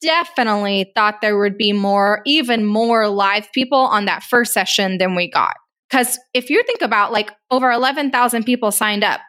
definitely 0.00 0.90
thought 0.94 1.20
there 1.20 1.38
would 1.38 1.58
be 1.58 1.72
more, 1.72 2.22
even 2.24 2.64
more 2.64 3.08
live 3.08 3.52
people 3.52 3.78
on 3.78 4.06
that 4.06 4.22
first 4.22 4.52
session 4.52 4.98
than 4.98 5.14
we 5.14 5.30
got. 5.30 5.54
Because 5.88 6.18
if 6.34 6.50
you 6.50 6.62
think 6.64 6.80
about 6.80 7.12
like 7.12 7.30
over 7.50 7.70
11,000 7.70 8.44
people 8.44 8.72
signed 8.72 9.04
up, 9.04 9.20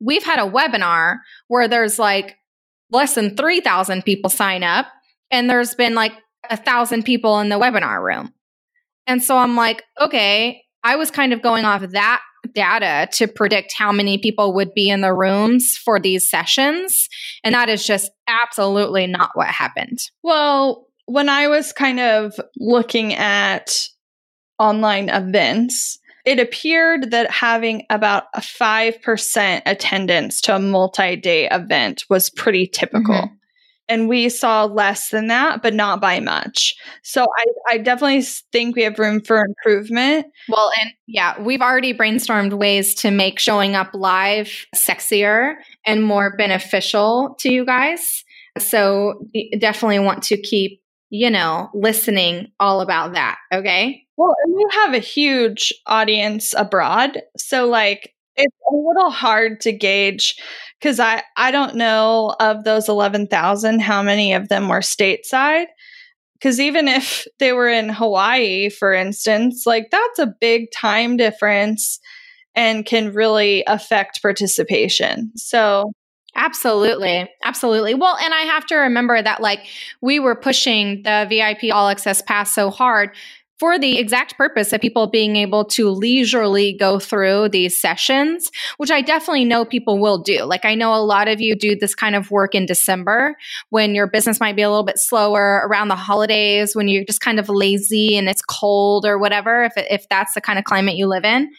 we've 0.00 0.24
had 0.24 0.38
a 0.38 0.50
webinar 0.50 1.16
where 1.48 1.66
there's 1.68 1.98
like 1.98 2.36
less 2.90 3.14
than 3.14 3.36
3,000 3.36 4.04
people 4.04 4.30
sign 4.30 4.62
up, 4.62 4.86
and 5.30 5.50
there's 5.50 5.74
been 5.74 5.94
like 5.94 6.12
a 6.48 6.56
thousand 6.56 7.04
people 7.04 7.40
in 7.40 7.48
the 7.48 7.58
webinar 7.58 8.02
room. 8.02 8.32
And 9.06 9.22
so 9.22 9.36
I'm 9.36 9.56
like, 9.56 9.82
okay, 10.00 10.62
I 10.84 10.96
was 10.96 11.10
kind 11.10 11.32
of 11.32 11.42
going 11.42 11.64
off 11.64 11.82
of 11.82 11.92
that 11.92 12.22
data 12.54 13.08
to 13.12 13.26
predict 13.28 13.72
how 13.76 13.92
many 13.92 14.18
people 14.18 14.54
would 14.54 14.74
be 14.74 14.88
in 14.88 15.00
the 15.00 15.12
rooms 15.12 15.76
for 15.76 16.00
these 16.00 16.28
sessions. 16.28 17.08
And 17.44 17.54
that 17.54 17.68
is 17.68 17.86
just 17.86 18.10
absolutely 18.26 19.06
not 19.06 19.30
what 19.34 19.48
happened. 19.48 19.98
Well, 20.22 20.86
when 21.06 21.28
I 21.28 21.48
was 21.48 21.72
kind 21.72 22.00
of 22.00 22.34
looking 22.58 23.14
at 23.14 23.88
online 24.58 25.08
events, 25.08 25.98
it 26.24 26.38
appeared 26.38 27.12
that 27.12 27.30
having 27.30 27.86
about 27.88 28.24
a 28.34 28.40
5% 28.40 29.62
attendance 29.64 30.40
to 30.42 30.56
a 30.56 30.58
multi 30.58 31.16
day 31.16 31.48
event 31.48 32.04
was 32.10 32.28
pretty 32.28 32.66
typical. 32.66 33.14
Mm-hmm. 33.14 33.34
And 33.88 34.08
we 34.08 34.28
saw 34.28 34.64
less 34.64 35.08
than 35.08 35.28
that, 35.28 35.62
but 35.62 35.72
not 35.72 36.00
by 36.00 36.20
much. 36.20 36.76
So 37.02 37.24
I, 37.24 37.74
I 37.74 37.78
definitely 37.78 38.22
think 38.52 38.76
we 38.76 38.82
have 38.82 38.98
room 38.98 39.20
for 39.22 39.38
improvement. 39.38 40.26
Well, 40.48 40.70
and 40.80 40.90
yeah, 41.06 41.40
we've 41.40 41.62
already 41.62 41.94
brainstormed 41.94 42.52
ways 42.52 42.94
to 42.96 43.10
make 43.10 43.38
showing 43.38 43.74
up 43.74 43.90
live 43.94 44.66
sexier 44.76 45.54
and 45.86 46.04
more 46.04 46.36
beneficial 46.36 47.34
to 47.40 47.50
you 47.50 47.64
guys. 47.64 48.24
So 48.58 49.24
definitely 49.58 50.00
want 50.00 50.22
to 50.24 50.36
keep, 50.40 50.82
you 51.10 51.30
know, 51.30 51.70
listening 51.72 52.52
all 52.60 52.80
about 52.82 53.14
that. 53.14 53.38
Okay. 53.52 54.04
Well, 54.18 54.34
and 54.44 54.54
we 54.54 54.66
have 54.72 54.94
a 54.94 54.98
huge 54.98 55.72
audience 55.86 56.52
abroad. 56.54 57.22
So, 57.36 57.68
like, 57.68 58.14
it's 58.36 58.56
a 58.70 58.74
little 58.74 59.10
hard 59.10 59.60
to 59.62 59.72
gauge 59.72 60.36
because 60.80 61.00
I, 61.00 61.22
I 61.36 61.50
don't 61.50 61.74
know 61.74 62.34
of 62.38 62.64
those 62.64 62.88
11,000 62.88 63.80
how 63.80 64.02
many 64.02 64.32
of 64.32 64.48
them 64.48 64.68
were 64.68 64.80
stateside. 64.80 65.66
Because 66.34 66.60
even 66.60 66.86
if 66.86 67.26
they 67.38 67.52
were 67.52 67.68
in 67.68 67.88
Hawaii, 67.88 68.70
for 68.70 68.92
instance, 68.92 69.64
like 69.66 69.90
that's 69.90 70.18
a 70.18 70.34
big 70.40 70.70
time 70.72 71.16
difference 71.16 71.98
and 72.54 72.84
can 72.84 73.12
really 73.12 73.64
affect 73.66 74.22
participation. 74.22 75.32
So, 75.36 75.92
Absolutely. 76.38 77.28
Absolutely. 77.42 77.94
Well, 77.94 78.16
and 78.16 78.32
I 78.32 78.42
have 78.42 78.64
to 78.66 78.76
remember 78.76 79.20
that 79.20 79.40
like 79.40 79.60
we 80.00 80.20
were 80.20 80.36
pushing 80.36 81.02
the 81.02 81.26
VIP 81.28 81.74
all 81.74 81.88
access 81.88 82.22
pass 82.22 82.52
so 82.52 82.70
hard 82.70 83.10
for 83.58 83.78
the 83.78 83.98
exact 83.98 84.36
purpose 84.36 84.72
of 84.72 84.80
people 84.80 85.06
being 85.06 85.36
able 85.36 85.64
to 85.64 85.90
leisurely 85.90 86.72
go 86.72 86.98
through 86.98 87.48
these 87.48 87.80
sessions, 87.80 88.50
which 88.76 88.90
I 88.90 89.00
definitely 89.00 89.44
know 89.44 89.64
people 89.64 89.98
will 89.98 90.18
do. 90.18 90.44
Like 90.44 90.64
I 90.64 90.74
know 90.74 90.94
a 90.94 91.02
lot 91.02 91.28
of 91.28 91.40
you 91.40 91.54
do 91.54 91.76
this 91.76 91.94
kind 91.94 92.14
of 92.14 92.30
work 92.30 92.54
in 92.54 92.66
December 92.66 93.36
when 93.70 93.94
your 93.94 94.06
business 94.06 94.40
might 94.40 94.56
be 94.56 94.62
a 94.62 94.70
little 94.70 94.84
bit 94.84 94.98
slower 94.98 95.62
around 95.66 95.88
the 95.88 95.96
holidays, 95.96 96.76
when 96.76 96.88
you're 96.88 97.04
just 97.04 97.20
kind 97.20 97.40
of 97.40 97.48
lazy 97.48 98.16
and 98.16 98.28
it's 98.28 98.42
cold 98.42 99.04
or 99.04 99.18
whatever, 99.18 99.64
if, 99.64 99.72
if 99.76 100.08
that's 100.08 100.34
the 100.34 100.40
kind 100.40 100.58
of 100.58 100.64
climate 100.64 100.96
you 100.96 101.06
live 101.06 101.24
in 101.24 101.50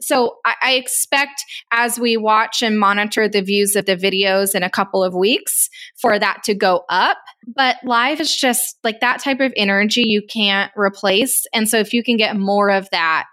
so 0.00 0.36
I, 0.44 0.54
I, 0.62 0.72
expect 0.72 1.42
as 1.72 1.98
we 1.98 2.16
watch 2.16 2.62
and 2.62 2.78
monitor 2.78 3.28
the 3.28 3.40
views 3.40 3.76
of 3.76 3.86
the 3.86 3.96
videos 3.96 4.54
in 4.54 4.62
a 4.62 4.70
couple 4.70 5.02
of 5.02 5.14
weeks 5.14 5.68
for 6.00 6.18
that 6.18 6.42
to 6.44 6.54
go 6.54 6.84
up. 6.88 7.18
But 7.46 7.76
live 7.84 8.20
is 8.20 8.34
just 8.34 8.76
like 8.84 9.00
that 9.00 9.22
type 9.22 9.40
of 9.40 9.52
energy 9.56 10.02
you 10.02 10.22
can't 10.22 10.70
replace. 10.76 11.46
And 11.54 11.68
so 11.68 11.78
if 11.78 11.92
you 11.92 12.02
can 12.02 12.16
get 12.16 12.36
more 12.36 12.70
of 12.70 12.88
that, 12.90 13.24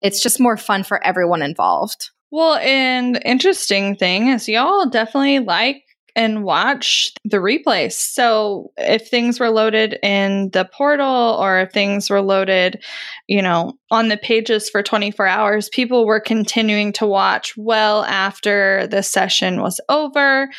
it's 0.00 0.22
just 0.22 0.40
more 0.40 0.56
fun 0.56 0.84
for 0.84 1.04
everyone 1.04 1.42
involved. 1.42 2.10
Well, 2.30 2.54
and 2.56 3.20
interesting 3.24 3.96
thing 3.96 4.28
is 4.28 4.48
y'all 4.48 4.86
definitely 4.86 5.40
like 5.40 5.82
and 6.14 6.44
watch 6.44 7.12
the 7.24 7.38
replays. 7.38 7.92
So 7.92 8.70
if 8.76 9.08
things 9.08 9.40
were 9.40 9.50
loaded 9.50 9.98
in 10.02 10.50
the 10.50 10.64
portal 10.64 11.38
or 11.40 11.60
if 11.60 11.72
things 11.72 12.10
were 12.10 12.20
loaded, 12.20 12.84
you 13.28 13.40
know, 13.40 13.72
on 13.90 14.08
the 14.08 14.16
pages 14.16 14.68
for 14.68 14.82
24 14.82 15.26
hours, 15.26 15.68
people 15.70 16.04
were 16.06 16.20
continuing 16.20 16.92
to 16.94 17.06
watch 17.06 17.56
well 17.56 18.02
after 18.04 18.88
the 18.88 19.02
session 19.02 19.62
was 19.62 19.80
over. 19.88 20.50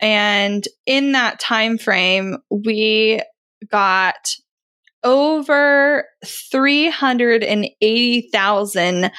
And 0.00 0.66
in 0.86 1.12
that 1.12 1.40
time 1.40 1.78
frame, 1.78 2.38
we 2.50 3.20
got 3.70 4.34
over 5.04 6.06
380,000 6.24 9.10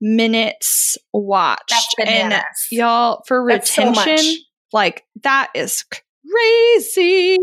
minutes 0.00 0.96
watched. 1.12 1.96
And 1.98 2.40
y'all, 2.70 3.24
for 3.26 3.42
retention, 3.42 4.18
so 4.18 4.34
like 4.72 5.04
that 5.22 5.50
is 5.54 5.84
crazy. 5.84 7.38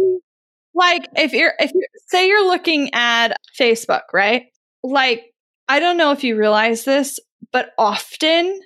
Like 0.73 1.07
if 1.15 1.33
you're 1.33 1.53
if 1.59 1.71
you 1.73 1.85
say 2.07 2.27
you're 2.27 2.47
looking 2.47 2.93
at 2.93 3.37
Facebook, 3.59 4.03
right? 4.13 4.47
Like 4.83 5.33
I 5.67 5.79
don't 5.79 5.97
know 5.97 6.11
if 6.11 6.23
you 6.23 6.37
realize 6.37 6.83
this, 6.83 7.19
but 7.51 7.71
often 7.77 8.61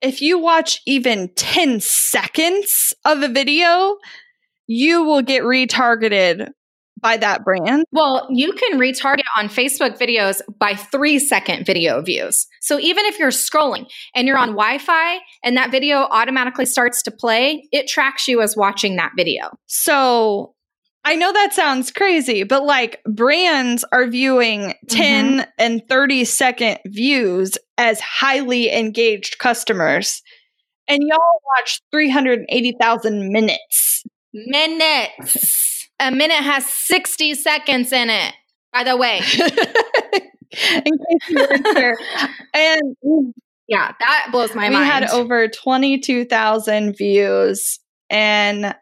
if 0.00 0.22
you 0.22 0.38
watch 0.38 0.80
even 0.86 1.28
10 1.34 1.80
seconds 1.80 2.94
of 3.04 3.22
a 3.22 3.28
video, 3.28 3.96
you 4.66 5.02
will 5.02 5.22
get 5.22 5.42
retargeted 5.42 6.50
by 7.00 7.16
that 7.18 7.44
brand? 7.44 7.84
Well, 7.92 8.26
you 8.30 8.52
can 8.52 8.78
retarget 8.78 9.24
on 9.36 9.48
Facebook 9.48 9.98
videos 9.98 10.40
by 10.58 10.74
three 10.74 11.18
second 11.18 11.66
video 11.66 12.02
views. 12.02 12.46
So 12.60 12.78
even 12.78 13.04
if 13.06 13.18
you're 13.18 13.30
scrolling 13.30 13.86
and 14.14 14.26
you're 14.26 14.38
on 14.38 14.50
Wi 14.50 14.78
Fi 14.78 15.18
and 15.42 15.56
that 15.56 15.70
video 15.70 15.98
automatically 16.10 16.66
starts 16.66 17.02
to 17.04 17.10
play, 17.10 17.68
it 17.72 17.88
tracks 17.88 18.28
you 18.28 18.40
as 18.42 18.56
watching 18.56 18.96
that 18.96 19.12
video. 19.16 19.50
So 19.66 20.54
I 21.04 21.14
know 21.14 21.32
that 21.32 21.54
sounds 21.54 21.90
crazy, 21.90 22.42
but 22.42 22.64
like 22.64 23.02
brands 23.04 23.84
are 23.92 24.06
viewing 24.06 24.74
10 24.88 25.26
mm-hmm. 25.26 25.50
and 25.58 25.82
30 25.88 26.24
second 26.26 26.78
views 26.86 27.56
as 27.78 28.00
highly 28.00 28.70
engaged 28.70 29.38
customers. 29.38 30.22
And 30.86 31.02
y'all 31.02 31.40
watch 31.56 31.80
380,000 31.92 33.32
minutes. 33.32 34.04
Minutes. 34.34 35.67
A 36.00 36.10
minute 36.10 36.36
has 36.36 36.64
60 36.66 37.34
seconds 37.34 37.92
in 37.92 38.10
it, 38.10 38.34
by 38.72 38.84
the 38.84 38.96
way. 38.96 39.18
in 40.50 40.82
case 40.82 41.28
you 41.28 41.36
weren't 41.36 41.78
sure. 41.78 41.96
And 42.54 43.34
yeah, 43.66 43.92
that 44.00 44.28
blows 44.32 44.54
my 44.54 44.68
we 44.68 44.74
mind. 44.74 44.84
We 44.84 44.88
had 44.88 45.10
over 45.10 45.48
22,000 45.48 46.96
views 46.96 47.80
and 48.08 48.74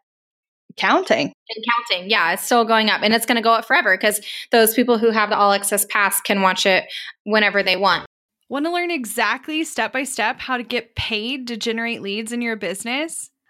counting. 0.76 1.32
And 1.48 1.64
counting. 1.74 2.10
Yeah, 2.10 2.32
it's 2.32 2.44
still 2.44 2.64
going 2.64 2.90
up 2.90 3.02
and 3.02 3.12
it's 3.12 3.26
going 3.26 3.36
to 3.36 3.42
go 3.42 3.52
up 3.52 3.64
forever 3.64 3.96
because 3.96 4.20
those 4.52 4.74
people 4.74 4.98
who 4.98 5.10
have 5.10 5.30
the 5.30 5.36
all 5.36 5.52
access 5.52 5.84
pass 5.86 6.20
can 6.20 6.42
watch 6.42 6.66
it 6.66 6.84
whenever 7.24 7.62
they 7.62 7.76
want. 7.76 8.06
Want 8.48 8.64
to 8.66 8.72
learn 8.72 8.92
exactly 8.92 9.64
step 9.64 9.92
by 9.92 10.04
step 10.04 10.38
how 10.38 10.56
to 10.56 10.62
get 10.62 10.94
paid 10.94 11.48
to 11.48 11.56
generate 11.56 12.00
leads 12.00 12.30
in 12.30 12.40
your 12.40 12.54
business? 12.54 13.30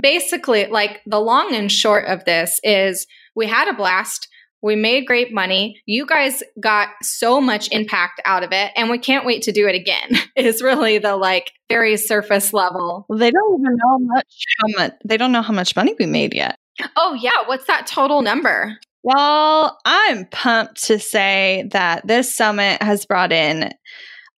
Basically, 0.00 0.66
like 0.66 1.00
the 1.06 1.20
long 1.20 1.54
and 1.54 1.70
short 1.70 2.06
of 2.06 2.24
this 2.24 2.58
is 2.62 3.06
we 3.34 3.46
had 3.46 3.68
a 3.68 3.74
blast. 3.74 4.28
We 4.60 4.74
made 4.74 5.06
great 5.06 5.32
money. 5.32 5.80
You 5.86 6.04
guys 6.04 6.42
got 6.60 6.88
so 7.00 7.40
much 7.40 7.70
impact 7.70 8.20
out 8.24 8.42
of 8.42 8.50
it, 8.52 8.72
and 8.74 8.90
we 8.90 8.98
can't 8.98 9.24
wait 9.24 9.42
to 9.42 9.52
do 9.52 9.68
it 9.68 9.76
again. 9.76 10.18
Is 10.36 10.62
really 10.62 10.98
the 10.98 11.16
like 11.16 11.52
very 11.68 11.96
surface 11.96 12.52
level. 12.52 13.06
They 13.08 13.30
don't 13.30 13.60
even 13.60 13.76
know 13.76 13.98
much 14.00 14.44
how 14.58 14.66
much 14.76 14.92
they 15.04 15.16
don't 15.16 15.32
know 15.32 15.42
how 15.42 15.54
much 15.54 15.76
money 15.76 15.94
we 15.98 16.06
made 16.06 16.34
yet. 16.34 16.56
Oh 16.96 17.14
yeah, 17.14 17.46
what's 17.46 17.66
that 17.66 17.86
total 17.86 18.22
number? 18.22 18.78
Well, 19.04 19.78
I'm 19.84 20.26
pumped 20.26 20.84
to 20.86 20.98
say 20.98 21.68
that 21.70 22.04
this 22.06 22.34
summit 22.34 22.82
has 22.82 23.06
brought 23.06 23.30
in 23.32 23.70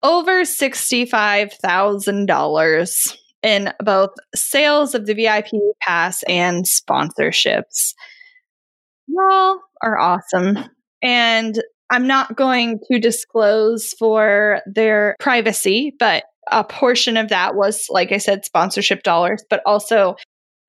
over 0.02 0.42
$65,000 0.42 3.16
in 3.48 3.72
both 3.82 4.11
sales 4.34 4.94
of 4.94 5.06
the 5.06 5.14
VIP 5.14 5.52
pass 5.80 6.22
and 6.24 6.66
sponsorships. 6.66 7.94
Y'all 9.06 9.61
are 9.82 9.98
awesome. 9.98 10.58
And 11.02 11.58
I'm 11.90 12.06
not 12.06 12.37
going 12.37 12.78
to 12.92 12.98
disclose 12.98 13.94
for 13.98 14.61
their 14.66 15.16
privacy, 15.18 15.94
but 15.98 16.24
a 16.52 16.62
portion 16.62 17.16
of 17.16 17.30
that 17.30 17.54
was, 17.54 17.87
like 17.88 18.12
I 18.12 18.18
said, 18.18 18.44
sponsorship 18.44 19.02
dollars, 19.02 19.42
but 19.48 19.62
also 19.64 20.16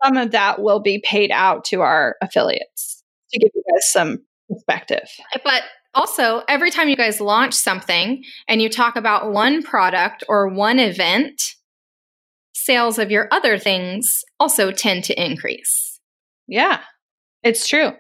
some 0.02 0.16
of 0.16 0.32
that 0.32 0.62
will 0.62 0.80
be 0.80 1.04
paid 1.04 1.32
out 1.32 1.66
to 1.66 1.82
our 1.82 2.16
affiliates 2.22 3.04
to 3.34 3.40
give 3.40 3.50
you 3.54 3.64
guys 3.74 3.92
some 3.92 4.20
perspective. 4.50 5.08
But 5.44 5.64
also, 5.94 6.44
every 6.48 6.72
time 6.72 6.88
you 6.88 6.96
guys 6.96 7.20
launch 7.20 7.54
something 7.56 8.24
and 8.48 8.62
you 8.62 8.70
talk 8.70 8.96
about 8.96 9.34
one 9.34 9.64
product 9.64 10.24
or 10.30 10.48
one 10.48 10.80
event, 10.80 11.42
sales 12.70 13.00
of 13.00 13.10
your 13.10 13.28
other 13.32 13.58
things 13.58 14.24
also 14.40 14.72
tend 14.72 15.04
to 15.04 15.26
increase. 15.26 16.00
Yeah, 16.48 16.82
it's 17.42 17.68
true. 17.68 17.94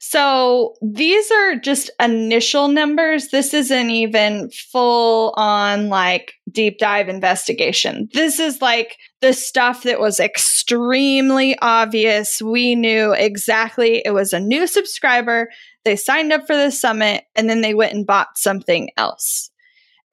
So 0.00 0.74
these 0.80 1.30
are 1.30 1.56
just 1.56 1.90
initial 2.00 2.68
numbers. 2.68 3.28
This 3.28 3.52
isn't 3.52 3.90
even 3.90 4.48
full 4.72 5.34
on 5.36 5.90
like 5.90 6.32
deep 6.50 6.78
dive 6.78 7.10
investigation. 7.10 8.08
This 8.14 8.40
is 8.40 8.62
like 8.62 8.96
the 9.20 9.34
stuff 9.34 9.82
that 9.82 10.00
was 10.00 10.18
extremely 10.18 11.58
obvious. 11.60 12.40
We 12.40 12.74
knew 12.74 13.12
exactly 13.12 14.00
it 14.02 14.12
was 14.12 14.32
a 14.32 14.40
new 14.40 14.66
subscriber. 14.66 15.50
They 15.84 15.96
signed 15.96 16.32
up 16.32 16.46
for 16.46 16.56
the 16.56 16.70
summit 16.70 17.24
and 17.34 17.50
then 17.50 17.60
they 17.60 17.74
went 17.74 17.92
and 17.92 18.06
bought 18.06 18.38
something 18.38 18.88
else. 18.96 19.50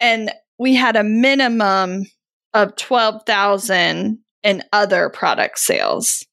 And 0.02 0.30
we 0.60 0.76
had 0.76 0.98
a 0.98 1.06
minimum 1.06 2.04
of 2.54 2.76
12,000 2.76 4.20
in 4.44 4.64
other 4.72 5.10
product 5.10 5.60
sales 5.60 6.26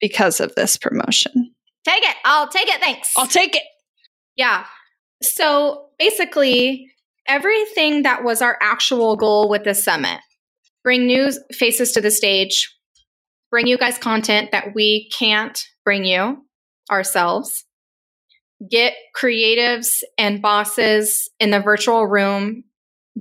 because 0.00 0.40
of 0.40 0.54
this 0.54 0.76
promotion. 0.76 1.54
Take 1.84 2.02
it. 2.02 2.16
I'll 2.24 2.48
take 2.48 2.68
it. 2.68 2.80
Thanks. 2.80 3.12
I'll 3.16 3.26
take 3.26 3.56
it. 3.56 3.62
Yeah. 4.36 4.64
So 5.22 5.88
basically, 5.98 6.90
everything 7.26 8.02
that 8.02 8.24
was 8.24 8.42
our 8.42 8.58
actual 8.60 9.16
goal 9.16 9.48
with 9.48 9.64
this 9.64 9.84
summit 9.84 10.18
bring 10.82 11.06
new 11.06 11.30
faces 11.52 11.92
to 11.92 12.00
the 12.00 12.10
stage, 12.10 12.74
bring 13.50 13.66
you 13.66 13.76
guys 13.76 13.98
content 13.98 14.50
that 14.52 14.74
we 14.74 15.10
can't 15.16 15.62
bring 15.84 16.06
you 16.06 16.42
ourselves, 16.90 17.66
get 18.70 18.94
creatives 19.14 20.02
and 20.16 20.40
bosses 20.40 21.28
in 21.38 21.50
the 21.50 21.60
virtual 21.60 22.06
room 22.06 22.64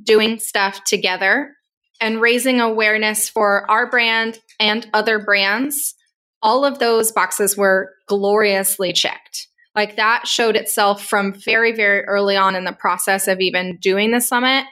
doing 0.01 0.39
stuff 0.39 0.83
together 0.85 1.53
and 1.99 2.21
raising 2.21 2.61
awareness 2.61 3.29
for 3.29 3.69
our 3.69 3.89
brand 3.89 4.39
and 4.59 4.87
other 4.93 5.19
brands 5.19 5.95
all 6.41 6.65
of 6.65 6.79
those 6.79 7.11
boxes 7.11 7.57
were 7.57 7.93
gloriously 8.07 8.93
checked. 8.93 9.47
Like 9.75 9.97
that 9.97 10.27
showed 10.27 10.55
itself 10.55 11.05
from 11.05 11.33
very, 11.33 11.73
very 11.73 12.03
early 12.05 12.35
on 12.35 12.55
in 12.55 12.65
the 12.65 12.73
process 12.73 13.27
of 13.27 13.39
even 13.39 13.77
doing 13.77 14.11
the 14.11 14.21
summit. 14.21 14.65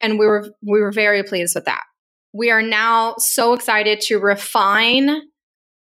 And 0.00 0.18
we 0.18 0.26
were 0.26 0.48
we 0.62 0.80
were 0.80 0.92
very 0.92 1.22
pleased 1.22 1.54
with 1.54 1.66
that. 1.66 1.84
We 2.32 2.50
are 2.50 2.62
now 2.62 3.16
so 3.18 3.52
excited 3.52 4.00
to 4.02 4.18
refine, 4.18 5.22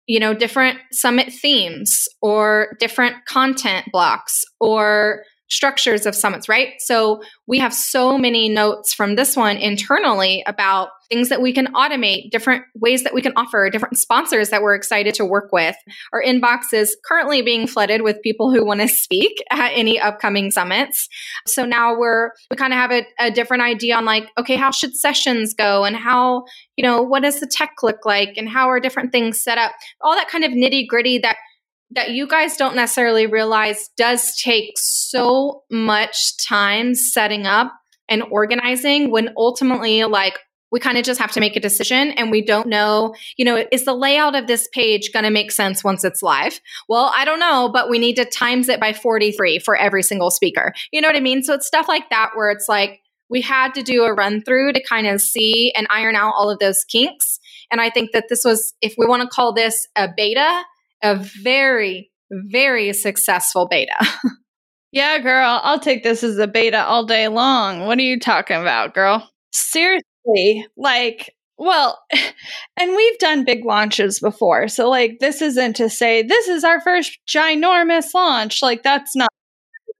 you 0.05 0.19
know, 0.19 0.33
different 0.33 0.79
summit 0.91 1.33
themes 1.33 2.07
or 2.21 2.75
different 2.79 3.25
content 3.25 3.87
blocks 3.91 4.43
or 4.59 5.23
structures 5.49 6.05
of 6.05 6.15
summits, 6.15 6.49
right? 6.49 6.73
So 6.79 7.21
we 7.47 7.59
have 7.59 7.73
so 7.73 8.17
many 8.17 8.49
notes 8.49 8.93
from 8.93 9.15
this 9.15 9.35
one 9.35 9.57
internally 9.57 10.43
about 10.47 10.89
things 11.07 11.29
that 11.29 11.41
we 11.41 11.53
can 11.53 11.67
automate, 11.73 12.31
different 12.31 12.63
ways 12.73 13.03
that 13.03 13.13
we 13.13 13.21
can 13.21 13.33
offer, 13.35 13.69
different 13.69 13.97
sponsors 13.97 14.49
that 14.49 14.63
we're 14.63 14.73
excited 14.73 15.13
to 15.15 15.25
work 15.25 15.51
with. 15.51 15.75
Our 16.11 16.23
inbox 16.23 16.73
is 16.73 16.97
currently 17.05 17.43
being 17.43 17.67
flooded 17.67 18.01
with 18.01 18.21
people 18.23 18.51
who 18.51 18.65
want 18.65 18.81
to 18.81 18.87
speak 18.87 19.43
at 19.51 19.69
any 19.69 19.99
upcoming 19.99 20.49
summits. 20.49 21.07
So 21.47 21.63
now 21.63 21.95
we're, 21.97 22.31
we 22.49 22.57
kind 22.57 22.73
of 22.73 22.79
have 22.79 22.91
a, 22.91 23.05
a 23.19 23.31
different 23.31 23.63
idea 23.63 23.95
on 23.95 24.05
like, 24.05 24.31
okay, 24.39 24.55
how 24.55 24.71
should 24.71 24.95
sessions 24.95 25.53
go 25.53 25.85
and 25.85 25.95
how, 25.95 26.45
you 26.75 26.83
know, 26.83 27.03
what 27.03 27.21
does 27.21 27.39
the 27.39 27.47
tech 27.47 27.71
look 27.83 28.05
like 28.05 28.33
and 28.37 28.49
how 28.49 28.69
are 28.69 28.79
different 28.79 29.11
things 29.11 29.41
set 29.41 29.57
up? 29.57 29.73
All 30.01 30.15
that 30.15 30.27
kind 30.27 30.43
of 30.43 30.51
nitty 30.51 30.87
gritty 30.87 31.19
that 31.19 31.37
that 31.91 32.11
you 32.11 32.27
guys 32.27 32.57
don't 32.57 32.75
necessarily 32.75 33.27
realize 33.27 33.89
does 33.95 34.35
take 34.41 34.77
so 35.15 35.63
much 35.71 36.45
time 36.45 36.93
setting 36.93 37.45
up 37.45 37.71
and 38.09 38.23
organizing 38.31 39.11
when 39.11 39.29
ultimately 39.37 40.03
like 40.03 40.37
we 40.71 40.79
kind 40.79 40.97
of 40.97 41.05
just 41.05 41.21
have 41.21 41.31
to 41.31 41.39
make 41.39 41.55
a 41.55 41.61
decision 41.61 42.11
and 42.11 42.31
we 42.31 42.41
don't 42.41 42.67
know, 42.67 43.15
you 43.37 43.45
know, 43.45 43.65
is 43.71 43.85
the 43.85 43.93
layout 43.93 44.35
of 44.35 44.47
this 44.47 44.67
page 44.73 45.13
going 45.13 45.23
to 45.23 45.29
make 45.29 45.51
sense 45.51 45.85
once 45.85 46.03
it's 46.03 46.21
live? 46.21 46.59
Well, 46.89 47.11
I 47.15 47.23
don't 47.23 47.39
know, 47.39 47.69
but 47.71 47.89
we 47.89 47.97
need 47.97 48.17
to 48.17 48.25
times 48.25 48.67
it 48.67 48.79
by 48.79 48.91
43 48.91 49.59
for 49.59 49.77
every 49.77 50.03
single 50.03 50.31
speaker. 50.31 50.73
You 50.91 50.99
know 50.99 51.07
what 51.07 51.15
I 51.15 51.21
mean? 51.21 51.43
So 51.43 51.53
it's 51.53 51.65
stuff 51.65 51.87
like 51.87 52.09
that 52.09 52.31
where 52.35 52.51
it's 52.51 52.67
like 52.67 52.99
we 53.29 53.39
had 53.39 53.73
to 53.75 53.83
do 53.83 54.03
a 54.03 54.13
run 54.13 54.41
through 54.41 54.73
to 54.73 54.83
kind 54.83 55.07
of 55.07 55.21
see 55.21 55.71
and 55.77 55.87
iron 55.89 56.17
out 56.17 56.33
all 56.35 56.49
of 56.49 56.59
those 56.59 56.83
kinks. 56.83 57.39
And 57.71 57.79
I 57.79 57.89
think 57.89 58.11
that 58.11 58.25
this 58.27 58.43
was, 58.43 58.73
if 58.81 58.95
we 58.97 59.07
want 59.07 59.21
to 59.21 59.29
call 59.29 59.53
this 59.53 59.87
a 59.95 60.09
beta, 60.15 60.63
a 61.01 61.15
very, 61.41 62.11
very 62.29 62.91
successful 62.91 63.67
beta. 63.69 63.95
yeah, 64.91 65.19
girl, 65.19 65.59
I'll 65.63 65.79
take 65.79 66.03
this 66.03 66.23
as 66.23 66.37
a 66.37 66.47
beta 66.47 66.83
all 66.83 67.05
day 67.05 67.27
long. 67.27 67.85
What 67.85 67.97
are 67.97 68.01
you 68.01 68.19
talking 68.19 68.57
about, 68.61 68.93
girl? 68.93 69.29
Seriously 69.51 70.05
like, 70.77 71.35
well, 71.57 71.99
and 72.77 72.95
we've 72.95 73.19
done 73.19 73.45
big 73.45 73.65
launches 73.65 74.19
before. 74.19 74.67
So, 74.67 74.89
like, 74.89 75.19
this 75.19 75.41
isn't 75.41 75.75
to 75.77 75.89
say 75.89 76.21
this 76.23 76.47
is 76.47 76.63
our 76.63 76.81
first 76.81 77.19
ginormous 77.27 78.13
launch. 78.13 78.61
Like, 78.61 78.83
that's 78.83 79.15
not. 79.15 79.29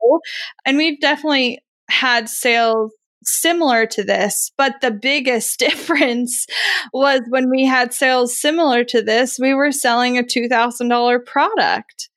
Cool. 0.02 0.20
And 0.66 0.78
we've 0.78 1.00
definitely 1.00 1.60
had 1.90 2.30
sales 2.30 2.92
similar 3.24 3.86
to 3.88 4.04
this, 4.04 4.52
but 4.58 4.76
the 4.82 4.92
biggest 4.92 5.60
difference 5.60 6.46
was 6.94 7.22
when 7.30 7.50
we 7.50 7.66
had 7.66 7.94
sales 7.94 8.40
similar 8.40 8.84
to 8.86 9.02
this, 9.02 9.40
we 9.40 9.54
were 9.54 9.72
selling 9.72 10.18
a 10.18 10.24
$2,000 10.24 11.26
product. 11.26 12.10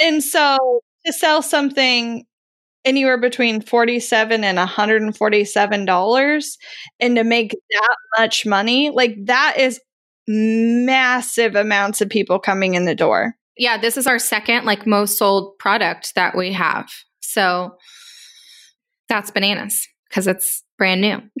And 0.00 0.22
so 0.22 0.80
to 1.06 1.12
sell 1.12 1.42
something 1.42 2.24
anywhere 2.84 3.18
between 3.18 3.60
47 3.60 4.42
and 4.42 4.56
147 4.56 5.84
dollars 5.84 6.58
and 6.98 7.16
to 7.16 7.24
make 7.24 7.50
that 7.50 7.96
much 8.18 8.46
money 8.46 8.90
like 8.90 9.14
that 9.26 9.56
is 9.58 9.80
massive 10.26 11.56
amounts 11.56 12.00
of 12.00 12.08
people 12.08 12.38
coming 12.38 12.74
in 12.74 12.86
the 12.86 12.94
door. 12.94 13.34
Yeah 13.58 13.76
this 13.76 13.96
is 13.96 14.06
our 14.06 14.18
second 14.18 14.64
like 14.64 14.86
most 14.86 15.18
sold 15.18 15.58
product 15.58 16.14
that 16.14 16.36
we 16.36 16.52
have. 16.52 16.90
So 17.20 17.76
that's 19.08 19.30
bananas 19.30 19.86
because 20.08 20.26
it's 20.26 20.64
brand 20.78 21.00
new. 21.02 21.20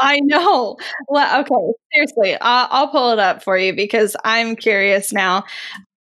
I 0.00 0.20
know. 0.20 0.76
Well, 1.08 1.40
okay, 1.40 1.72
seriously, 1.92 2.36
I'll, 2.40 2.68
I'll, 2.70 2.88
pull 2.88 3.10
it 3.10 3.18
up 3.18 3.42
for 3.42 3.58
you 3.58 3.74
because 3.74 4.16
I'm 4.24 4.54
curious 4.54 5.12
now 5.12 5.44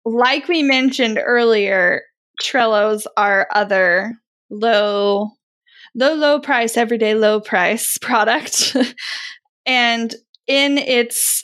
like 0.06 0.48
we 0.48 0.64
mentioned 0.64 1.20
earlier, 1.24 2.02
Trello's 2.42 3.08
our 3.18 3.48
other 3.54 4.14
low, 4.50 5.32
low, 5.96 6.14
low 6.14 6.40
price, 6.40 6.78
everyday 6.78 7.14
low 7.14 7.40
price 7.40 7.98
product. 8.02 8.76
and 9.66 10.16
in 10.48 10.78
its 10.78 11.44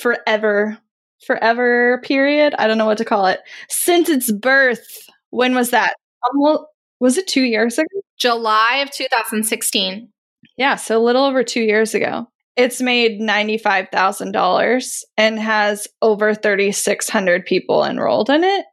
forever, 0.00 0.78
forever 1.26 2.00
period, 2.04 2.54
I 2.58 2.66
don't 2.66 2.78
know 2.78 2.86
what 2.86 2.98
to 2.98 3.04
call 3.04 3.26
it, 3.26 3.40
since 3.68 4.08
its 4.08 4.32
birth, 4.32 4.86
when 5.30 5.54
was 5.54 5.70
that? 5.70 5.94
Almost, 6.24 6.64
was 7.00 7.18
it 7.18 7.26
two 7.26 7.42
years 7.42 7.78
ago? 7.78 7.86
July 8.18 8.76
of 8.76 8.90
2016. 8.90 10.08
Yeah, 10.56 10.76
so 10.76 10.96
a 10.96 11.02
little 11.02 11.24
over 11.24 11.42
two 11.42 11.62
years 11.62 11.94
ago. 11.94 12.28
It's 12.56 12.80
made 12.80 13.20
$95,000 13.20 14.98
and 15.16 15.38
has 15.40 15.88
over 16.00 16.34
3,600 16.34 17.44
people 17.44 17.84
enrolled 17.84 18.30
in 18.30 18.44
it. 18.44 18.64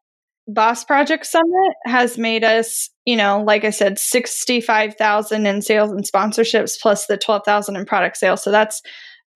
Boss 0.47 0.83
Project 0.83 1.25
Summit 1.25 1.73
has 1.85 2.17
made 2.17 2.43
us, 2.43 2.89
you 3.05 3.15
know, 3.15 3.43
like 3.43 3.63
I 3.63 3.69
said, 3.69 3.97
65,000 3.97 5.45
in 5.45 5.61
sales 5.61 5.91
and 5.91 6.03
sponsorships 6.03 6.79
plus 6.79 7.05
the 7.07 7.17
12,000 7.17 7.75
in 7.75 7.85
product 7.85 8.17
sales. 8.17 8.43
So 8.43 8.51
that's 8.51 8.81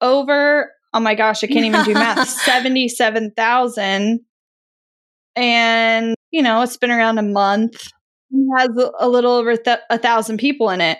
over, 0.00 0.70
oh 0.92 1.00
my 1.00 1.14
gosh, 1.14 1.42
I 1.42 1.46
can't 1.46 1.64
even 1.64 1.84
do 1.84 1.94
math, 1.94 2.28
77,000. 2.44 4.20
And, 5.34 6.14
you 6.30 6.42
know, 6.42 6.62
it's 6.62 6.76
been 6.76 6.90
around 6.90 7.18
a 7.18 7.22
month. 7.22 7.88
It 8.30 8.58
has 8.58 8.68
a 8.98 9.08
little 9.08 9.32
over 9.32 9.56
th- 9.56 9.78
a 9.90 9.98
thousand 9.98 10.38
people 10.38 10.70
in 10.70 10.80
it. 10.80 10.98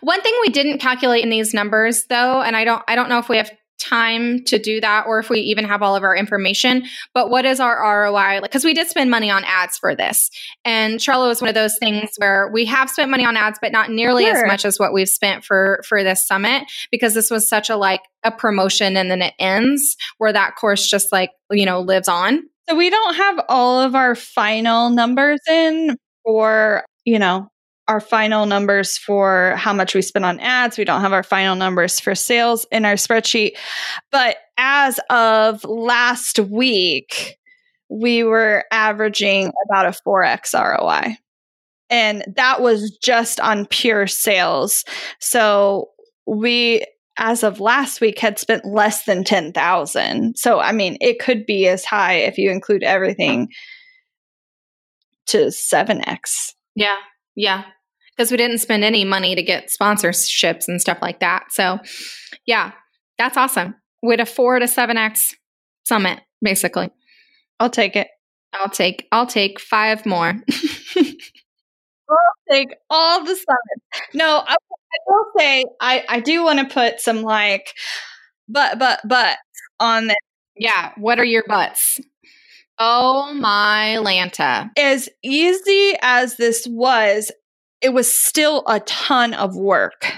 One 0.00 0.20
thing 0.22 0.34
we 0.42 0.50
didn't 0.50 0.78
calculate 0.78 1.22
in 1.22 1.30
these 1.30 1.54
numbers 1.54 2.06
though, 2.06 2.40
and 2.42 2.56
I 2.56 2.64
don't 2.64 2.82
I 2.88 2.94
don't 2.94 3.08
know 3.08 3.18
if 3.18 3.28
we 3.28 3.36
have 3.36 3.50
time 3.78 4.42
to 4.44 4.58
do 4.58 4.80
that 4.80 5.04
or 5.06 5.18
if 5.18 5.28
we 5.28 5.40
even 5.40 5.64
have 5.64 5.82
all 5.82 5.94
of 5.94 6.02
our 6.02 6.16
information, 6.16 6.84
but 7.12 7.28
what 7.28 7.44
is 7.44 7.60
our 7.60 8.04
ROI? 8.04 8.40
Like 8.40 8.50
cuz 8.50 8.64
we 8.64 8.74
did 8.74 8.88
spend 8.88 9.10
money 9.10 9.30
on 9.30 9.44
ads 9.44 9.76
for 9.76 9.94
this. 9.94 10.30
And 10.64 10.98
Trello 10.98 11.30
is 11.30 11.40
one 11.40 11.48
of 11.48 11.54
those 11.54 11.76
things 11.78 12.10
where 12.16 12.48
we 12.52 12.64
have 12.64 12.88
spent 12.88 13.10
money 13.10 13.24
on 13.24 13.36
ads 13.36 13.58
but 13.60 13.72
not 13.72 13.90
nearly 13.90 14.24
sure. 14.24 14.36
as 14.36 14.46
much 14.46 14.64
as 14.64 14.78
what 14.78 14.92
we've 14.92 15.08
spent 15.08 15.44
for 15.44 15.82
for 15.86 16.02
this 16.02 16.26
summit 16.26 16.64
because 16.90 17.14
this 17.14 17.30
was 17.30 17.48
such 17.48 17.68
a 17.68 17.76
like 17.76 18.00
a 18.24 18.30
promotion 18.30 18.96
and 18.96 19.10
then 19.10 19.22
it 19.22 19.34
ends 19.38 19.96
where 20.18 20.32
that 20.32 20.56
course 20.56 20.88
just 20.88 21.12
like, 21.12 21.30
you 21.50 21.66
know, 21.66 21.80
lives 21.80 22.08
on. 22.08 22.42
So 22.68 22.74
we 22.76 22.90
don't 22.90 23.14
have 23.14 23.44
all 23.48 23.80
of 23.80 23.94
our 23.94 24.14
final 24.14 24.90
numbers 24.90 25.40
in 25.48 25.96
for, 26.24 26.84
you 27.04 27.18
know, 27.18 27.48
our 27.88 28.00
final 28.00 28.46
numbers 28.46 28.98
for 28.98 29.54
how 29.56 29.72
much 29.72 29.94
we 29.94 30.02
spent 30.02 30.24
on 30.24 30.40
ads. 30.40 30.76
We 30.76 30.84
don't 30.84 31.02
have 31.02 31.12
our 31.12 31.22
final 31.22 31.54
numbers 31.54 32.00
for 32.00 32.14
sales 32.14 32.66
in 32.72 32.84
our 32.84 32.94
spreadsheet. 32.94 33.52
But 34.10 34.36
as 34.58 34.98
of 35.10 35.62
last 35.64 36.38
week, 36.38 37.38
we 37.88 38.24
were 38.24 38.64
averaging 38.72 39.52
about 39.64 39.86
a 39.86 39.98
4x 40.06 40.54
ROI. 40.54 41.16
And 41.88 42.24
that 42.34 42.60
was 42.60 42.98
just 43.00 43.38
on 43.38 43.66
pure 43.66 44.08
sales. 44.08 44.84
So 45.20 45.90
we 46.26 46.84
as 47.18 47.44
of 47.44 47.60
last 47.60 48.00
week 48.00 48.18
had 48.18 48.38
spent 48.38 48.64
less 48.66 49.04
than 49.04 49.22
10,000. 49.22 50.36
So 50.36 50.58
I 50.58 50.72
mean, 50.72 50.98
it 51.00 51.20
could 51.20 51.46
be 51.46 51.68
as 51.68 51.84
high 51.84 52.14
if 52.14 52.36
you 52.36 52.50
include 52.50 52.82
everything 52.82 53.48
to 55.26 55.46
7x. 55.46 56.54
Yeah. 56.74 56.96
Yeah 57.36 57.64
because 58.16 58.30
we 58.30 58.36
didn't 58.36 58.58
spend 58.58 58.84
any 58.84 59.04
money 59.04 59.34
to 59.34 59.42
get 59.42 59.68
sponsorships 59.68 60.68
and 60.68 60.80
stuff 60.80 60.98
like 61.02 61.20
that. 61.20 61.52
So, 61.52 61.78
yeah, 62.46 62.72
that's 63.18 63.36
awesome. 63.36 63.74
With 64.02 64.20
a 64.20 64.26
four 64.26 64.58
to 64.58 64.68
seven 64.68 64.96
X 64.96 65.34
summit, 65.84 66.20
basically. 66.42 66.90
I'll 67.60 67.70
take 67.70 67.96
it. 67.96 68.08
I'll 68.52 68.70
take 68.70 69.06
I'll 69.12 69.26
take 69.26 69.60
five 69.60 70.06
more. 70.06 70.34
I'll 72.08 72.16
take 72.50 72.68
all 72.88 73.20
the 73.20 73.34
summits. 73.34 74.08
No, 74.14 74.42
I, 74.46 74.54
I 74.54 74.98
will 75.06 75.24
say 75.36 75.64
I 75.80 76.04
I 76.08 76.20
do 76.20 76.44
want 76.44 76.60
to 76.60 76.72
put 76.72 77.00
some 77.00 77.22
like 77.22 77.68
but 78.48 78.78
but 78.78 79.00
but 79.04 79.38
on 79.80 80.08
this. 80.08 80.16
Yeah, 80.56 80.92
what 80.96 81.18
are 81.18 81.24
your 81.24 81.44
butts? 81.46 82.00
Oh 82.78 83.32
my 83.34 83.98
Lanta. 84.00 84.70
As 84.78 85.08
easy 85.22 85.94
as 86.00 86.36
this 86.36 86.66
was, 86.66 87.30
it 87.86 87.92
was 87.92 88.10
still 88.10 88.64
a 88.66 88.80
ton 88.80 89.32
of 89.32 89.54
work. 89.54 90.10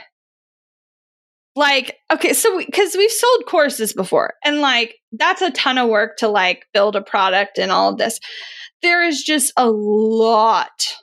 Like, 1.54 1.96
okay, 2.10 2.32
so 2.32 2.56
because 2.56 2.96
we, 2.96 3.02
have 3.02 3.12
sold 3.12 3.44
courses 3.46 3.92
before, 3.92 4.32
and 4.42 4.62
like 4.62 4.94
that's 5.12 5.42
a 5.42 5.50
ton 5.50 5.76
of 5.76 5.90
work 5.90 6.16
to 6.18 6.28
like 6.28 6.64
build 6.72 6.96
a 6.96 7.02
product 7.02 7.58
and 7.58 7.70
all 7.70 7.90
of 7.90 7.98
this. 7.98 8.20
There 8.80 9.04
is 9.04 9.22
just 9.22 9.52
a 9.58 9.68
lot 9.68 10.94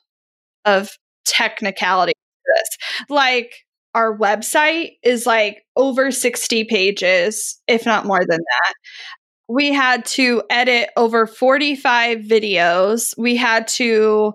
of 0.66 0.90
technicality 1.24 2.14
to 2.14 2.54
this. 2.56 3.06
Like, 3.10 3.52
our 3.94 4.18
website 4.18 4.94
is 5.04 5.28
like 5.28 5.62
over 5.76 6.10
60 6.10 6.64
pages, 6.64 7.62
if 7.68 7.86
not 7.86 8.08
more 8.08 8.26
than 8.26 8.40
that. 8.40 8.74
We 9.48 9.72
had 9.72 10.04
to 10.06 10.42
edit 10.50 10.90
over 10.98 11.28
45 11.28 12.22
videos. 12.22 13.14
We 13.20 13.36
had 13.36 13.68
to 13.68 14.34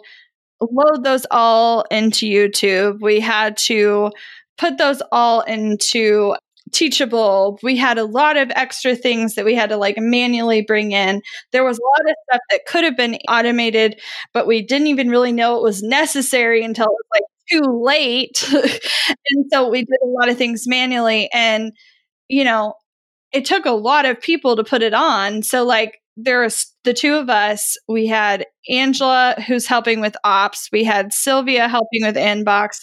load 0.61 1.05
those 1.05 1.27
all 1.31 1.85
into 1.91 2.27
YouTube. 2.27 3.01
We 3.01 3.21
had 3.21 3.57
to 3.59 4.11
put 4.59 4.79
those 4.79 5.03
all 5.13 5.41
into 5.43 6.35
Teachable. 6.73 7.59
We 7.65 7.77
had 7.77 7.99
a 7.99 8.05
lot 8.05 8.37
of 8.37 8.53
extra 8.55 8.95
things 8.95 9.35
that 9.35 9.45
we 9.45 9.57
had 9.57 9.71
to 9.71 9.77
like 9.77 9.97
manually 9.99 10.63
bring 10.63 10.93
in. 10.93 11.21
There 11.53 11.65
was 11.65 11.79
a 11.79 11.83
lot 11.83 12.11
of 12.11 12.17
stuff 12.29 12.41
that 12.51 12.67
could 12.67 12.85
have 12.85 12.97
been 12.97 13.17
automated, 13.29 14.01
but 14.33 14.47
we 14.47 14.63
didn't 14.63 14.87
even 14.87 15.09
really 15.09 15.33
know 15.33 15.57
it 15.57 15.63
was 15.63 15.83
necessary 15.83 16.63
until 16.65 16.87
it 16.87 16.91
was 16.91 17.07
like 17.13 17.25
too 17.51 17.83
late. 17.83 18.49
and 19.31 19.47
so 19.53 19.69
we 19.69 19.81
did 19.81 19.99
a 20.05 20.07
lot 20.07 20.29
of 20.29 20.39
things 20.39 20.69
manually. 20.69 21.29
And, 21.33 21.73
you 22.29 22.45
know, 22.45 22.75
it 23.33 23.45
took 23.45 23.67
a 23.67 23.73
lot 23.73 24.07
of 24.07 24.21
people 24.21 24.57
to 24.57 24.65
put 24.65 24.83
it 24.83 24.95
on. 24.95 25.43
So, 25.43 25.65
like, 25.65 26.00
there's 26.17 26.75
the 26.85 26.93
two 26.93 27.15
of 27.15 27.31
us. 27.31 27.77
We 27.89 28.07
had 28.07 28.47
Angela, 28.69 29.37
who's 29.47 29.67
helping 29.67 30.01
with 30.01 30.17
ops. 30.25 30.69
We 30.73 30.85
had 30.85 31.13
Sylvia 31.13 31.69
helping 31.69 32.03
with 32.03 32.17
inbox. 32.17 32.81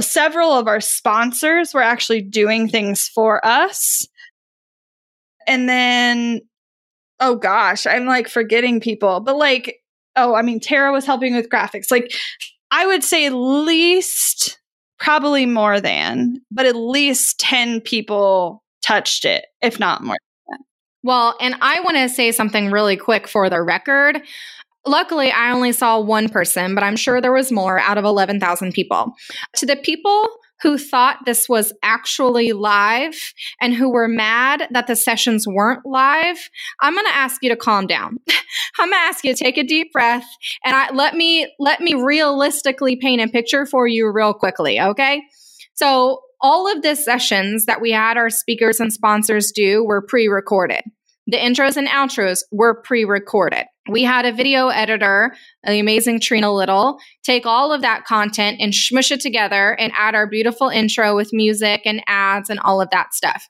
Several 0.00 0.52
of 0.52 0.66
our 0.66 0.80
sponsors 0.80 1.74
were 1.74 1.82
actually 1.82 2.22
doing 2.22 2.68
things 2.68 3.08
for 3.08 3.44
us. 3.44 4.06
And 5.46 5.68
then, 5.68 6.40
oh 7.18 7.36
gosh, 7.36 7.86
I'm 7.86 8.06
like 8.06 8.28
forgetting 8.28 8.80
people, 8.80 9.20
but 9.20 9.36
like, 9.36 9.76
oh, 10.16 10.34
I 10.34 10.42
mean, 10.42 10.60
Tara 10.60 10.92
was 10.92 11.06
helping 11.06 11.34
with 11.34 11.48
graphics. 11.48 11.90
Like, 11.90 12.12
I 12.70 12.86
would 12.86 13.02
say 13.02 13.26
at 13.26 13.32
least, 13.32 14.58
probably 14.98 15.46
more 15.46 15.80
than, 15.80 16.40
but 16.50 16.66
at 16.66 16.76
least 16.76 17.40
10 17.40 17.80
people 17.80 18.62
touched 18.82 19.24
it, 19.24 19.46
if 19.62 19.80
not 19.80 20.04
more. 20.04 20.16
Well, 21.02 21.36
and 21.40 21.54
I 21.60 21.80
want 21.80 21.96
to 21.96 22.08
say 22.08 22.32
something 22.32 22.70
really 22.70 22.96
quick 22.96 23.26
for 23.26 23.48
the 23.48 23.62
record. 23.62 24.20
Luckily, 24.86 25.30
I 25.30 25.52
only 25.52 25.72
saw 25.72 26.00
one 26.00 26.28
person, 26.28 26.74
but 26.74 26.84
I'm 26.84 26.96
sure 26.96 27.20
there 27.20 27.32
was 27.32 27.52
more 27.52 27.78
out 27.78 27.98
of 27.98 28.04
11,000 28.04 28.72
people. 28.72 29.12
To 29.56 29.66
the 29.66 29.76
people 29.76 30.28
who 30.62 30.76
thought 30.76 31.24
this 31.24 31.48
was 31.48 31.72
actually 31.82 32.52
live 32.52 33.14
and 33.60 33.74
who 33.74 33.90
were 33.90 34.08
mad 34.08 34.68
that 34.70 34.86
the 34.86 34.96
sessions 34.96 35.46
weren't 35.46 35.84
live, 35.86 36.50
I'm 36.80 36.94
going 36.94 37.06
to 37.06 37.14
ask 37.14 37.42
you 37.42 37.48
to 37.50 37.56
calm 37.56 37.86
down. 37.86 38.18
I'm 38.78 38.90
going 38.90 39.00
to 39.00 39.06
ask 39.06 39.24
you 39.24 39.34
to 39.34 39.44
take 39.44 39.58
a 39.58 39.64
deep 39.64 39.92
breath 39.92 40.26
and 40.64 40.74
I, 40.74 40.92
let 40.92 41.14
me 41.14 41.52
let 41.58 41.80
me 41.80 41.94
realistically 41.94 42.96
paint 42.96 43.22
a 43.22 43.28
picture 43.28 43.66
for 43.66 43.86
you 43.86 44.10
real 44.10 44.34
quickly, 44.34 44.80
okay? 44.80 45.22
So, 45.80 46.20
all 46.42 46.70
of 46.70 46.82
the 46.82 46.94
sessions 46.94 47.64
that 47.64 47.80
we 47.80 47.90
had 47.90 48.18
our 48.18 48.28
speakers 48.28 48.80
and 48.80 48.92
sponsors 48.92 49.50
do 49.50 49.82
were 49.82 50.02
pre-recorded. 50.02 50.82
The 51.26 51.38
intros 51.38 51.78
and 51.78 51.88
outros 51.88 52.40
were 52.52 52.82
pre 52.82 53.06
recorded. 53.06 53.64
We 53.90 54.02
had 54.02 54.26
a 54.26 54.32
video 54.32 54.68
editor, 54.68 55.34
the 55.64 55.80
amazing 55.80 56.20
Trina 56.20 56.52
Little, 56.52 56.98
take 57.22 57.46
all 57.46 57.72
of 57.72 57.80
that 57.80 58.04
content 58.04 58.58
and 58.60 58.74
smush 58.74 59.10
it 59.10 59.20
together 59.20 59.72
and 59.72 59.90
add 59.96 60.14
our 60.14 60.26
beautiful 60.26 60.68
intro 60.68 61.16
with 61.16 61.32
music 61.32 61.80
and 61.86 62.02
ads 62.06 62.50
and 62.50 62.60
all 62.60 62.82
of 62.82 62.90
that 62.90 63.14
stuff. 63.14 63.48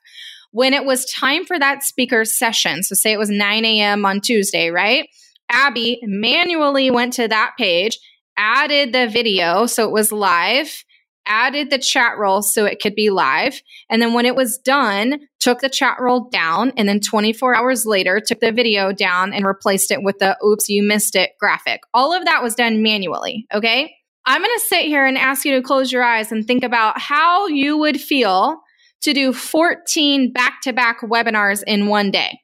When 0.51 0.73
it 0.73 0.85
was 0.85 1.11
time 1.11 1.43
for 1.43 1.59
that 1.59 1.83
speaker 1.83 2.23
session, 2.23 2.83
so 2.83 2.95
say 2.95 3.11
it 3.11 3.19
was 3.19 3.29
9 3.29 3.65
a.m. 3.65 4.05
on 4.05 4.21
Tuesday, 4.21 4.69
right? 4.69 5.09
Abby 5.49 5.99
manually 6.03 6.91
went 6.91 7.11
to 7.13 7.27
that 7.27 7.55
page, 7.57 7.99
added 8.37 8.93
the 8.93 9.07
video 9.07 9.65
so 9.65 9.85
it 9.85 9.91
was 9.91 10.13
live, 10.13 10.85
added 11.25 11.69
the 11.69 11.77
chat 11.77 12.17
roll 12.17 12.41
so 12.41 12.65
it 12.65 12.81
could 12.81 12.95
be 12.95 13.09
live. 13.09 13.61
And 13.89 14.01
then 14.01 14.13
when 14.13 14.25
it 14.25 14.35
was 14.35 14.57
done, 14.57 15.19
took 15.39 15.59
the 15.59 15.69
chat 15.69 15.97
roll 15.99 16.29
down. 16.29 16.71
And 16.77 16.87
then 16.87 16.99
24 16.99 17.55
hours 17.55 17.85
later, 17.85 18.21
took 18.25 18.39
the 18.39 18.51
video 18.51 18.91
down 18.91 19.33
and 19.33 19.45
replaced 19.45 19.91
it 19.91 20.03
with 20.03 20.19
the 20.19 20.37
oops, 20.45 20.69
you 20.69 20.83
missed 20.83 21.15
it 21.15 21.31
graphic. 21.39 21.81
All 21.93 22.13
of 22.13 22.25
that 22.25 22.43
was 22.43 22.55
done 22.55 22.81
manually. 22.81 23.47
Okay. 23.53 23.93
I'm 24.25 24.41
going 24.41 24.55
to 24.59 24.65
sit 24.65 24.85
here 24.85 25.05
and 25.05 25.17
ask 25.17 25.45
you 25.45 25.55
to 25.55 25.63
close 25.63 25.91
your 25.91 26.03
eyes 26.03 26.31
and 26.31 26.45
think 26.45 26.63
about 26.63 26.99
how 26.99 27.47
you 27.47 27.77
would 27.77 27.99
feel 27.99 28.61
to 29.01 29.13
do 29.13 29.33
14 29.33 30.31
back 30.31 30.61
to 30.61 30.73
back 30.73 31.01
webinars 31.01 31.63
in 31.65 31.87
one 31.87 32.11
day. 32.11 32.39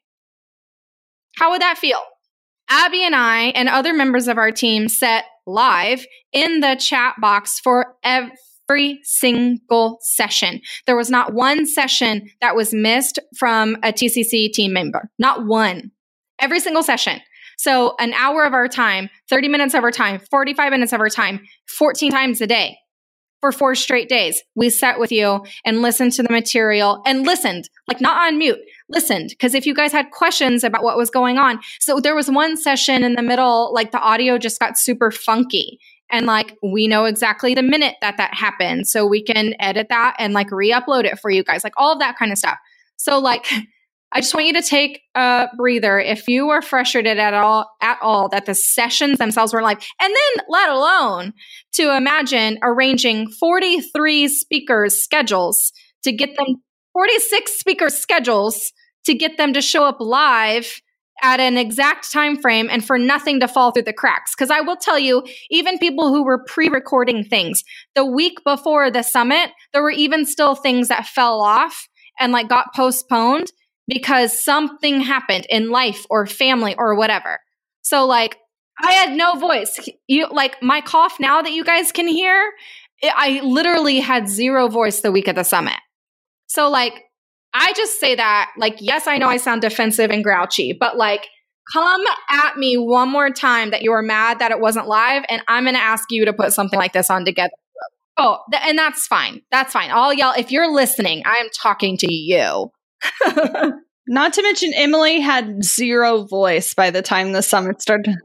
How 1.37 1.51
would 1.51 1.61
that 1.61 1.77
feel? 1.77 1.99
Abby 2.69 3.03
and 3.03 3.15
I 3.15 3.45
and 3.49 3.69
other 3.69 3.93
members 3.93 4.27
of 4.27 4.37
our 4.37 4.51
team 4.51 4.89
set 4.89 5.25
live 5.45 6.05
in 6.33 6.59
the 6.59 6.75
chat 6.75 7.15
box 7.21 7.59
for 7.59 7.95
every 8.03 8.31
every 8.69 8.99
single 9.03 9.97
session. 10.01 10.61
There 10.85 10.95
was 10.95 11.09
not 11.09 11.33
one 11.33 11.65
session 11.65 12.29
that 12.41 12.55
was 12.55 12.73
missed 12.73 13.19
from 13.37 13.75
a 13.75 13.93
TCC 13.93 14.51
team 14.51 14.73
member. 14.73 15.09
Not 15.17 15.45
one. 15.45 15.91
Every 16.39 16.59
single 16.59 16.83
session. 16.83 17.21
So 17.57 17.95
an 17.99 18.13
hour 18.13 18.43
of 18.43 18.53
our 18.53 18.67
time, 18.67 19.09
30 19.29 19.47
minutes 19.47 19.73
of 19.73 19.83
our 19.83 19.91
time, 19.91 20.19
45 20.19 20.71
minutes 20.71 20.93
of 20.93 20.99
our 20.99 21.09
time, 21.09 21.39
14 21.77 22.11
times 22.11 22.41
a 22.41 22.47
day 22.47 22.77
for 23.41 23.51
four 23.51 23.73
straight 23.73 24.09
days. 24.09 24.43
We 24.55 24.69
sat 24.69 24.99
with 24.99 25.11
you 25.11 25.43
and 25.65 25.81
listened 25.81 26.11
to 26.13 26.23
the 26.23 26.31
material 26.31 27.01
and 27.05 27.23
listened, 27.23 27.69
like 27.87 28.01
not 28.01 28.27
on 28.27 28.37
mute, 28.37 28.59
listened. 28.89 29.29
Because 29.29 29.55
if 29.55 29.65
you 29.65 29.73
guys 29.73 29.91
had 29.91 30.11
questions 30.11 30.63
about 30.63 30.83
what 30.83 30.97
was 30.97 31.09
going 31.09 31.37
on, 31.37 31.59
so 31.79 31.99
there 31.99 32.15
was 32.15 32.29
one 32.29 32.57
session 32.57 33.03
in 33.03 33.13
the 33.13 33.23
middle, 33.23 33.73
like 33.73 33.91
the 33.91 33.99
audio 33.99 34.37
just 34.37 34.59
got 34.59 34.77
super 34.77 35.09
funky 35.09 35.79
and 36.11 36.25
like 36.25 36.57
we 36.63 36.87
know 36.87 37.05
exactly 37.05 37.53
the 37.53 37.63
minute 37.63 37.95
that 38.01 38.17
that 38.17 38.33
happened 38.33 38.87
so 38.87 39.05
we 39.05 39.21
can 39.21 39.53
edit 39.59 39.87
that 39.89 40.15
and 40.19 40.33
like 40.33 40.51
re-upload 40.51 41.05
it 41.05 41.19
for 41.19 41.29
you 41.29 41.43
guys 41.43 41.63
like 41.63 41.73
all 41.77 41.93
of 41.93 41.99
that 41.99 42.17
kind 42.17 42.31
of 42.31 42.37
stuff. 42.37 42.57
So 42.97 43.19
like 43.19 43.45
i 44.13 44.21
just 44.21 44.33
want 44.33 44.47
you 44.47 44.53
to 44.53 44.61
take 44.61 45.01
a 45.15 45.47
breather 45.57 45.99
if 45.99 46.29
you 46.29 46.47
were 46.47 46.61
frustrated 46.61 47.17
at 47.17 47.33
all 47.33 47.69
at 47.81 47.97
all 48.01 48.29
that 48.29 48.45
the 48.45 48.55
sessions 48.55 49.17
themselves 49.17 49.53
were 49.53 49.61
like 49.61 49.81
and 50.01 50.13
then 50.13 50.45
let 50.47 50.69
alone 50.69 51.33
to 51.73 51.95
imagine 51.95 52.57
arranging 52.61 53.29
43 53.29 54.29
speakers 54.29 55.03
schedules 55.03 55.73
to 56.03 56.13
get 56.13 56.37
them 56.37 56.55
46 56.93 57.59
speakers 57.59 57.97
schedules 57.97 58.71
to 59.05 59.13
get 59.13 59.37
them 59.37 59.53
to 59.53 59.61
show 59.61 59.83
up 59.83 59.97
live 59.99 60.81
at 61.21 61.39
an 61.39 61.57
exact 61.57 62.11
time 62.11 62.37
frame 62.37 62.67
and 62.71 62.85
for 62.85 62.97
nothing 62.97 63.39
to 63.39 63.47
fall 63.47 63.71
through 63.71 63.83
the 63.83 63.93
cracks. 63.93 64.33
Because 64.35 64.49
i 64.49 64.61
will 64.61 64.75
tell 64.75 64.99
you 64.99 65.23
even 65.49 65.77
people 65.77 66.09
who 66.09 66.23
were 66.23 66.43
pre-recording 66.43 67.23
things 67.23 67.63
the 67.95 68.05
week 68.05 68.43
before 68.43 68.91
the 68.91 69.03
summit 69.03 69.51
there 69.73 69.81
were 69.81 69.91
even 69.91 70.25
still 70.25 70.55
things 70.55 70.87
that 70.87 71.05
fell 71.05 71.41
off 71.41 71.87
and 72.19 72.31
like 72.31 72.49
got 72.49 72.73
postponed 72.75 73.51
because 73.87 74.43
something 74.43 75.01
happened 75.01 75.45
in 75.49 75.69
life 75.69 76.05
or 76.09 76.25
family 76.25 76.75
or 76.77 76.95
whatever. 76.95 77.39
So 77.81 78.05
like 78.05 78.37
i 78.81 78.91
had 78.91 79.15
no 79.15 79.35
voice. 79.35 79.79
You 80.07 80.27
like 80.27 80.61
my 80.61 80.81
cough 80.81 81.19
now 81.19 81.41
that 81.41 81.51
you 81.51 81.63
guys 81.63 81.91
can 81.91 82.07
hear 82.07 82.51
it, 82.99 83.13
i 83.15 83.41
literally 83.41 83.99
had 83.99 84.27
zero 84.27 84.67
voice 84.67 85.01
the 85.01 85.11
week 85.11 85.27
of 85.27 85.35
the 85.35 85.43
summit. 85.43 85.77
So 86.47 86.69
like 86.69 87.03
I 87.59 87.73
just 87.75 87.99
say 87.99 88.15
that, 88.15 88.51
like, 88.57 88.77
yes, 88.79 89.07
I 89.07 89.17
know 89.17 89.27
I 89.27 89.37
sound 89.37 89.61
defensive 89.61 90.11
and 90.11 90.23
grouchy, 90.23 90.73
but 90.73 90.97
like, 90.97 91.27
come 91.71 92.03
at 92.29 92.57
me 92.57 92.75
one 92.77 93.09
more 93.09 93.29
time 93.29 93.71
that 93.71 93.81
you 93.81 93.91
are 93.91 94.01
mad 94.01 94.39
that 94.39 94.51
it 94.51 94.59
wasn't 94.59 94.87
live, 94.87 95.23
and 95.29 95.41
I'm 95.47 95.63
going 95.63 95.75
to 95.75 95.81
ask 95.81 96.11
you 96.11 96.25
to 96.25 96.33
put 96.33 96.53
something 96.53 96.79
like 96.79 96.93
this 96.93 97.09
on 97.09 97.25
together. 97.25 97.53
Oh, 98.17 98.39
th- 98.51 98.63
and 98.65 98.77
that's 98.77 99.05
fine. 99.05 99.41
That's 99.51 99.73
fine. 99.73 99.89
I'll 99.91 100.13
yell. 100.13 100.33
If 100.35 100.51
you're 100.51 100.71
listening, 100.71 101.23
I 101.25 101.35
am 101.35 101.49
talking 101.53 101.97
to 101.97 102.11
you. 102.11 102.71
Not 104.07 104.33
to 104.33 104.41
mention, 104.41 104.71
Emily 104.73 105.19
had 105.19 105.63
zero 105.63 106.23
voice 106.23 106.73
by 106.73 106.89
the 106.89 107.01
time 107.01 107.33
the 107.33 107.41
summit 107.41 107.81
started. 107.81 108.15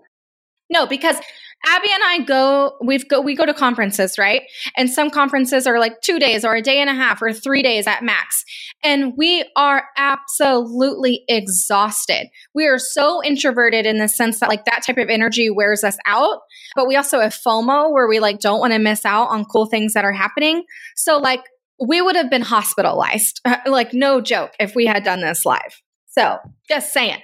No, 0.71 0.87
because 0.87 1.16
Abby 1.64 1.88
and 1.92 2.03
I 2.05 2.18
go, 2.20 2.77
we've 2.85 3.09
go, 3.09 3.20
we 3.20 3.37
go 3.37 3.46
to 3.46 3.55
conferences, 3.55 4.18
right? 4.18 4.42
And 4.77 4.90
some 4.90 5.11
conferences 5.11 5.66
are 5.66 5.79
like 5.79 6.01
two 6.01 6.18
days 6.18 6.44
or 6.44 6.55
a 6.55 6.62
day 6.62 6.81
and 6.81 6.90
a 6.90 6.94
half 6.94 7.22
or 7.22 7.33
three 7.33 7.62
days 7.62 7.87
at 7.87 8.03
max. 8.03 8.44
And 8.83 9.16
we 9.16 9.44
are 9.57 9.85
absolutely 9.96 11.25
exhausted. 11.29 12.29
We 12.55 12.66
are 12.66 12.79
so 12.79 13.22
introverted 13.22 13.87
in 13.87 13.98
the 13.98 14.09
sense 14.09 14.40
that 14.40 14.48
like 14.48 14.64
that 14.64 14.83
type 14.85 14.98
of 14.98 15.09
energy 15.09 15.51
wears 15.51 15.85
us 15.85 15.96
out. 16.07 16.40
But 16.75 16.88
we 16.88 16.96
also 16.96 17.20
have 17.20 17.35
FOMO 17.35 17.92
where 17.92 18.09
we 18.09 18.18
like 18.18 18.40
don't 18.40 18.61
want 18.61 18.72
to 18.72 18.79
miss 18.79 19.05
out 19.05 19.29
on 19.29 19.44
cool 19.44 19.66
things 19.66 19.94
that 19.94 20.05
are 20.05 20.12
happening. 20.12 20.64
So 20.96 21.18
like 21.18 21.42
we 21.81 22.01
would 22.01 22.16
have 22.16 22.31
been 22.31 22.42
hospitalized, 22.42 23.40
like 23.66 23.92
no 23.92 24.20
joke, 24.20 24.53
if 24.59 24.75
we 24.75 24.87
had 24.87 25.05
done 25.05 25.20
this 25.20 25.44
live. 25.44 25.81
So 26.12 26.38
just 26.68 26.92
saying. 26.92 27.20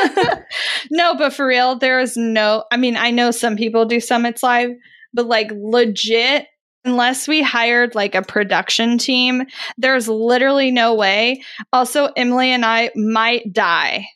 no, 0.90 1.14
but 1.16 1.32
for 1.32 1.46
real, 1.46 1.76
there 1.76 1.98
is 1.98 2.16
no, 2.16 2.64
I 2.70 2.76
mean, 2.76 2.96
I 2.96 3.10
know 3.10 3.30
some 3.30 3.56
people 3.56 3.86
do 3.86 4.00
summits 4.00 4.42
live, 4.42 4.70
but 5.14 5.26
like 5.26 5.50
legit, 5.54 6.46
unless 6.84 7.26
we 7.26 7.42
hired 7.42 7.94
like 7.94 8.14
a 8.14 8.22
production 8.22 8.98
team, 8.98 9.44
there's 9.78 10.08
literally 10.08 10.70
no 10.70 10.94
way. 10.94 11.42
Also, 11.72 12.10
Emily 12.16 12.50
and 12.50 12.66
I 12.66 12.90
might 12.94 13.50
die. 13.50 14.06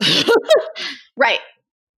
right. 1.16 1.40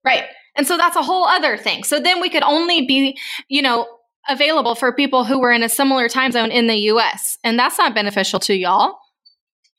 Right. 0.04 0.24
And 0.56 0.66
so 0.66 0.76
that's 0.76 0.96
a 0.96 1.02
whole 1.02 1.24
other 1.24 1.56
thing. 1.56 1.82
So 1.82 1.98
then 1.98 2.20
we 2.20 2.30
could 2.30 2.42
only 2.44 2.86
be, 2.86 3.18
you 3.48 3.62
know, 3.62 3.88
available 4.28 4.76
for 4.76 4.92
people 4.92 5.24
who 5.24 5.40
were 5.40 5.50
in 5.50 5.64
a 5.64 5.68
similar 5.68 6.08
time 6.08 6.30
zone 6.30 6.52
in 6.52 6.68
the 6.68 6.76
US. 6.92 7.38
And 7.42 7.58
that's 7.58 7.78
not 7.78 7.94
beneficial 7.94 8.38
to 8.40 8.54
y'all. 8.54 8.98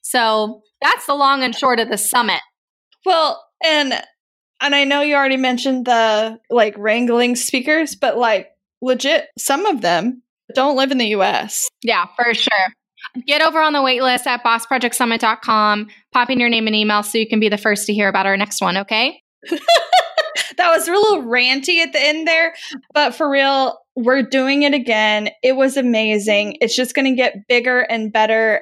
So 0.02 0.64
that's 0.82 1.06
the 1.06 1.16
long 1.16 1.44
and 1.44 1.56
short 1.56 1.80
of 1.80 1.90
the 1.90 1.98
summit. 1.98 2.42
Well, 3.06 3.44
and 3.64 3.94
and 4.62 4.76
I 4.76 4.84
know 4.84 5.02
you 5.02 5.16
already 5.16 5.38
mentioned 5.38 5.86
the 5.86 6.40
like 6.50 6.76
wrangling 6.78 7.36
speakers, 7.36 7.96
but 7.96 8.18
like 8.18 8.52
legit, 8.82 9.28
some 9.38 9.66
of 9.66 9.82
them 9.82 10.22
don't 10.54 10.78
live 10.78 10.92
in 10.92 10.98
the 10.98 11.08
US. 11.08 11.68
Yeah, 11.84 12.06
for 12.16 12.34
sure. 12.34 12.68
Get 13.26 13.42
over 13.42 13.60
on 13.60 13.74
the 13.74 13.82
wait 13.82 14.02
list 14.02 14.28
at 14.28 14.44
bossprojectsummit.com. 14.44 15.88
Pop 16.14 16.30
in 16.30 16.40
your 16.40 16.50
name 16.50 16.68
and 16.68 16.76
email 16.76 17.04
so 17.04 17.18
you 17.18 17.28
can 17.28 17.40
be 17.40 17.50
the 17.50 17.58
first 17.58 17.88
to 17.88 17.94
hear 17.94 18.08
about 18.08 18.26
our 18.26 18.38
next 18.38 18.62
one, 18.62 18.78
okay? 18.78 19.22
that 19.50 20.70
was 20.70 20.88
a 20.88 20.92
little 20.92 21.24
ranty 21.24 21.80
at 21.80 21.94
the 21.94 22.00
end 22.00 22.28
there, 22.28 22.54
but 22.94 23.16
for 23.16 23.30
real, 23.30 23.80
we're 23.96 24.22
doing 24.22 24.62
it 24.64 24.74
again. 24.74 25.30
It 25.42 25.56
was 25.56 25.78
amazing. 25.78 26.58
It's 26.62 26.76
just 26.76 26.94
going 26.94 27.06
to 27.06 27.16
get 27.16 27.48
bigger 27.48 27.82
and 27.82 28.14
better 28.14 28.62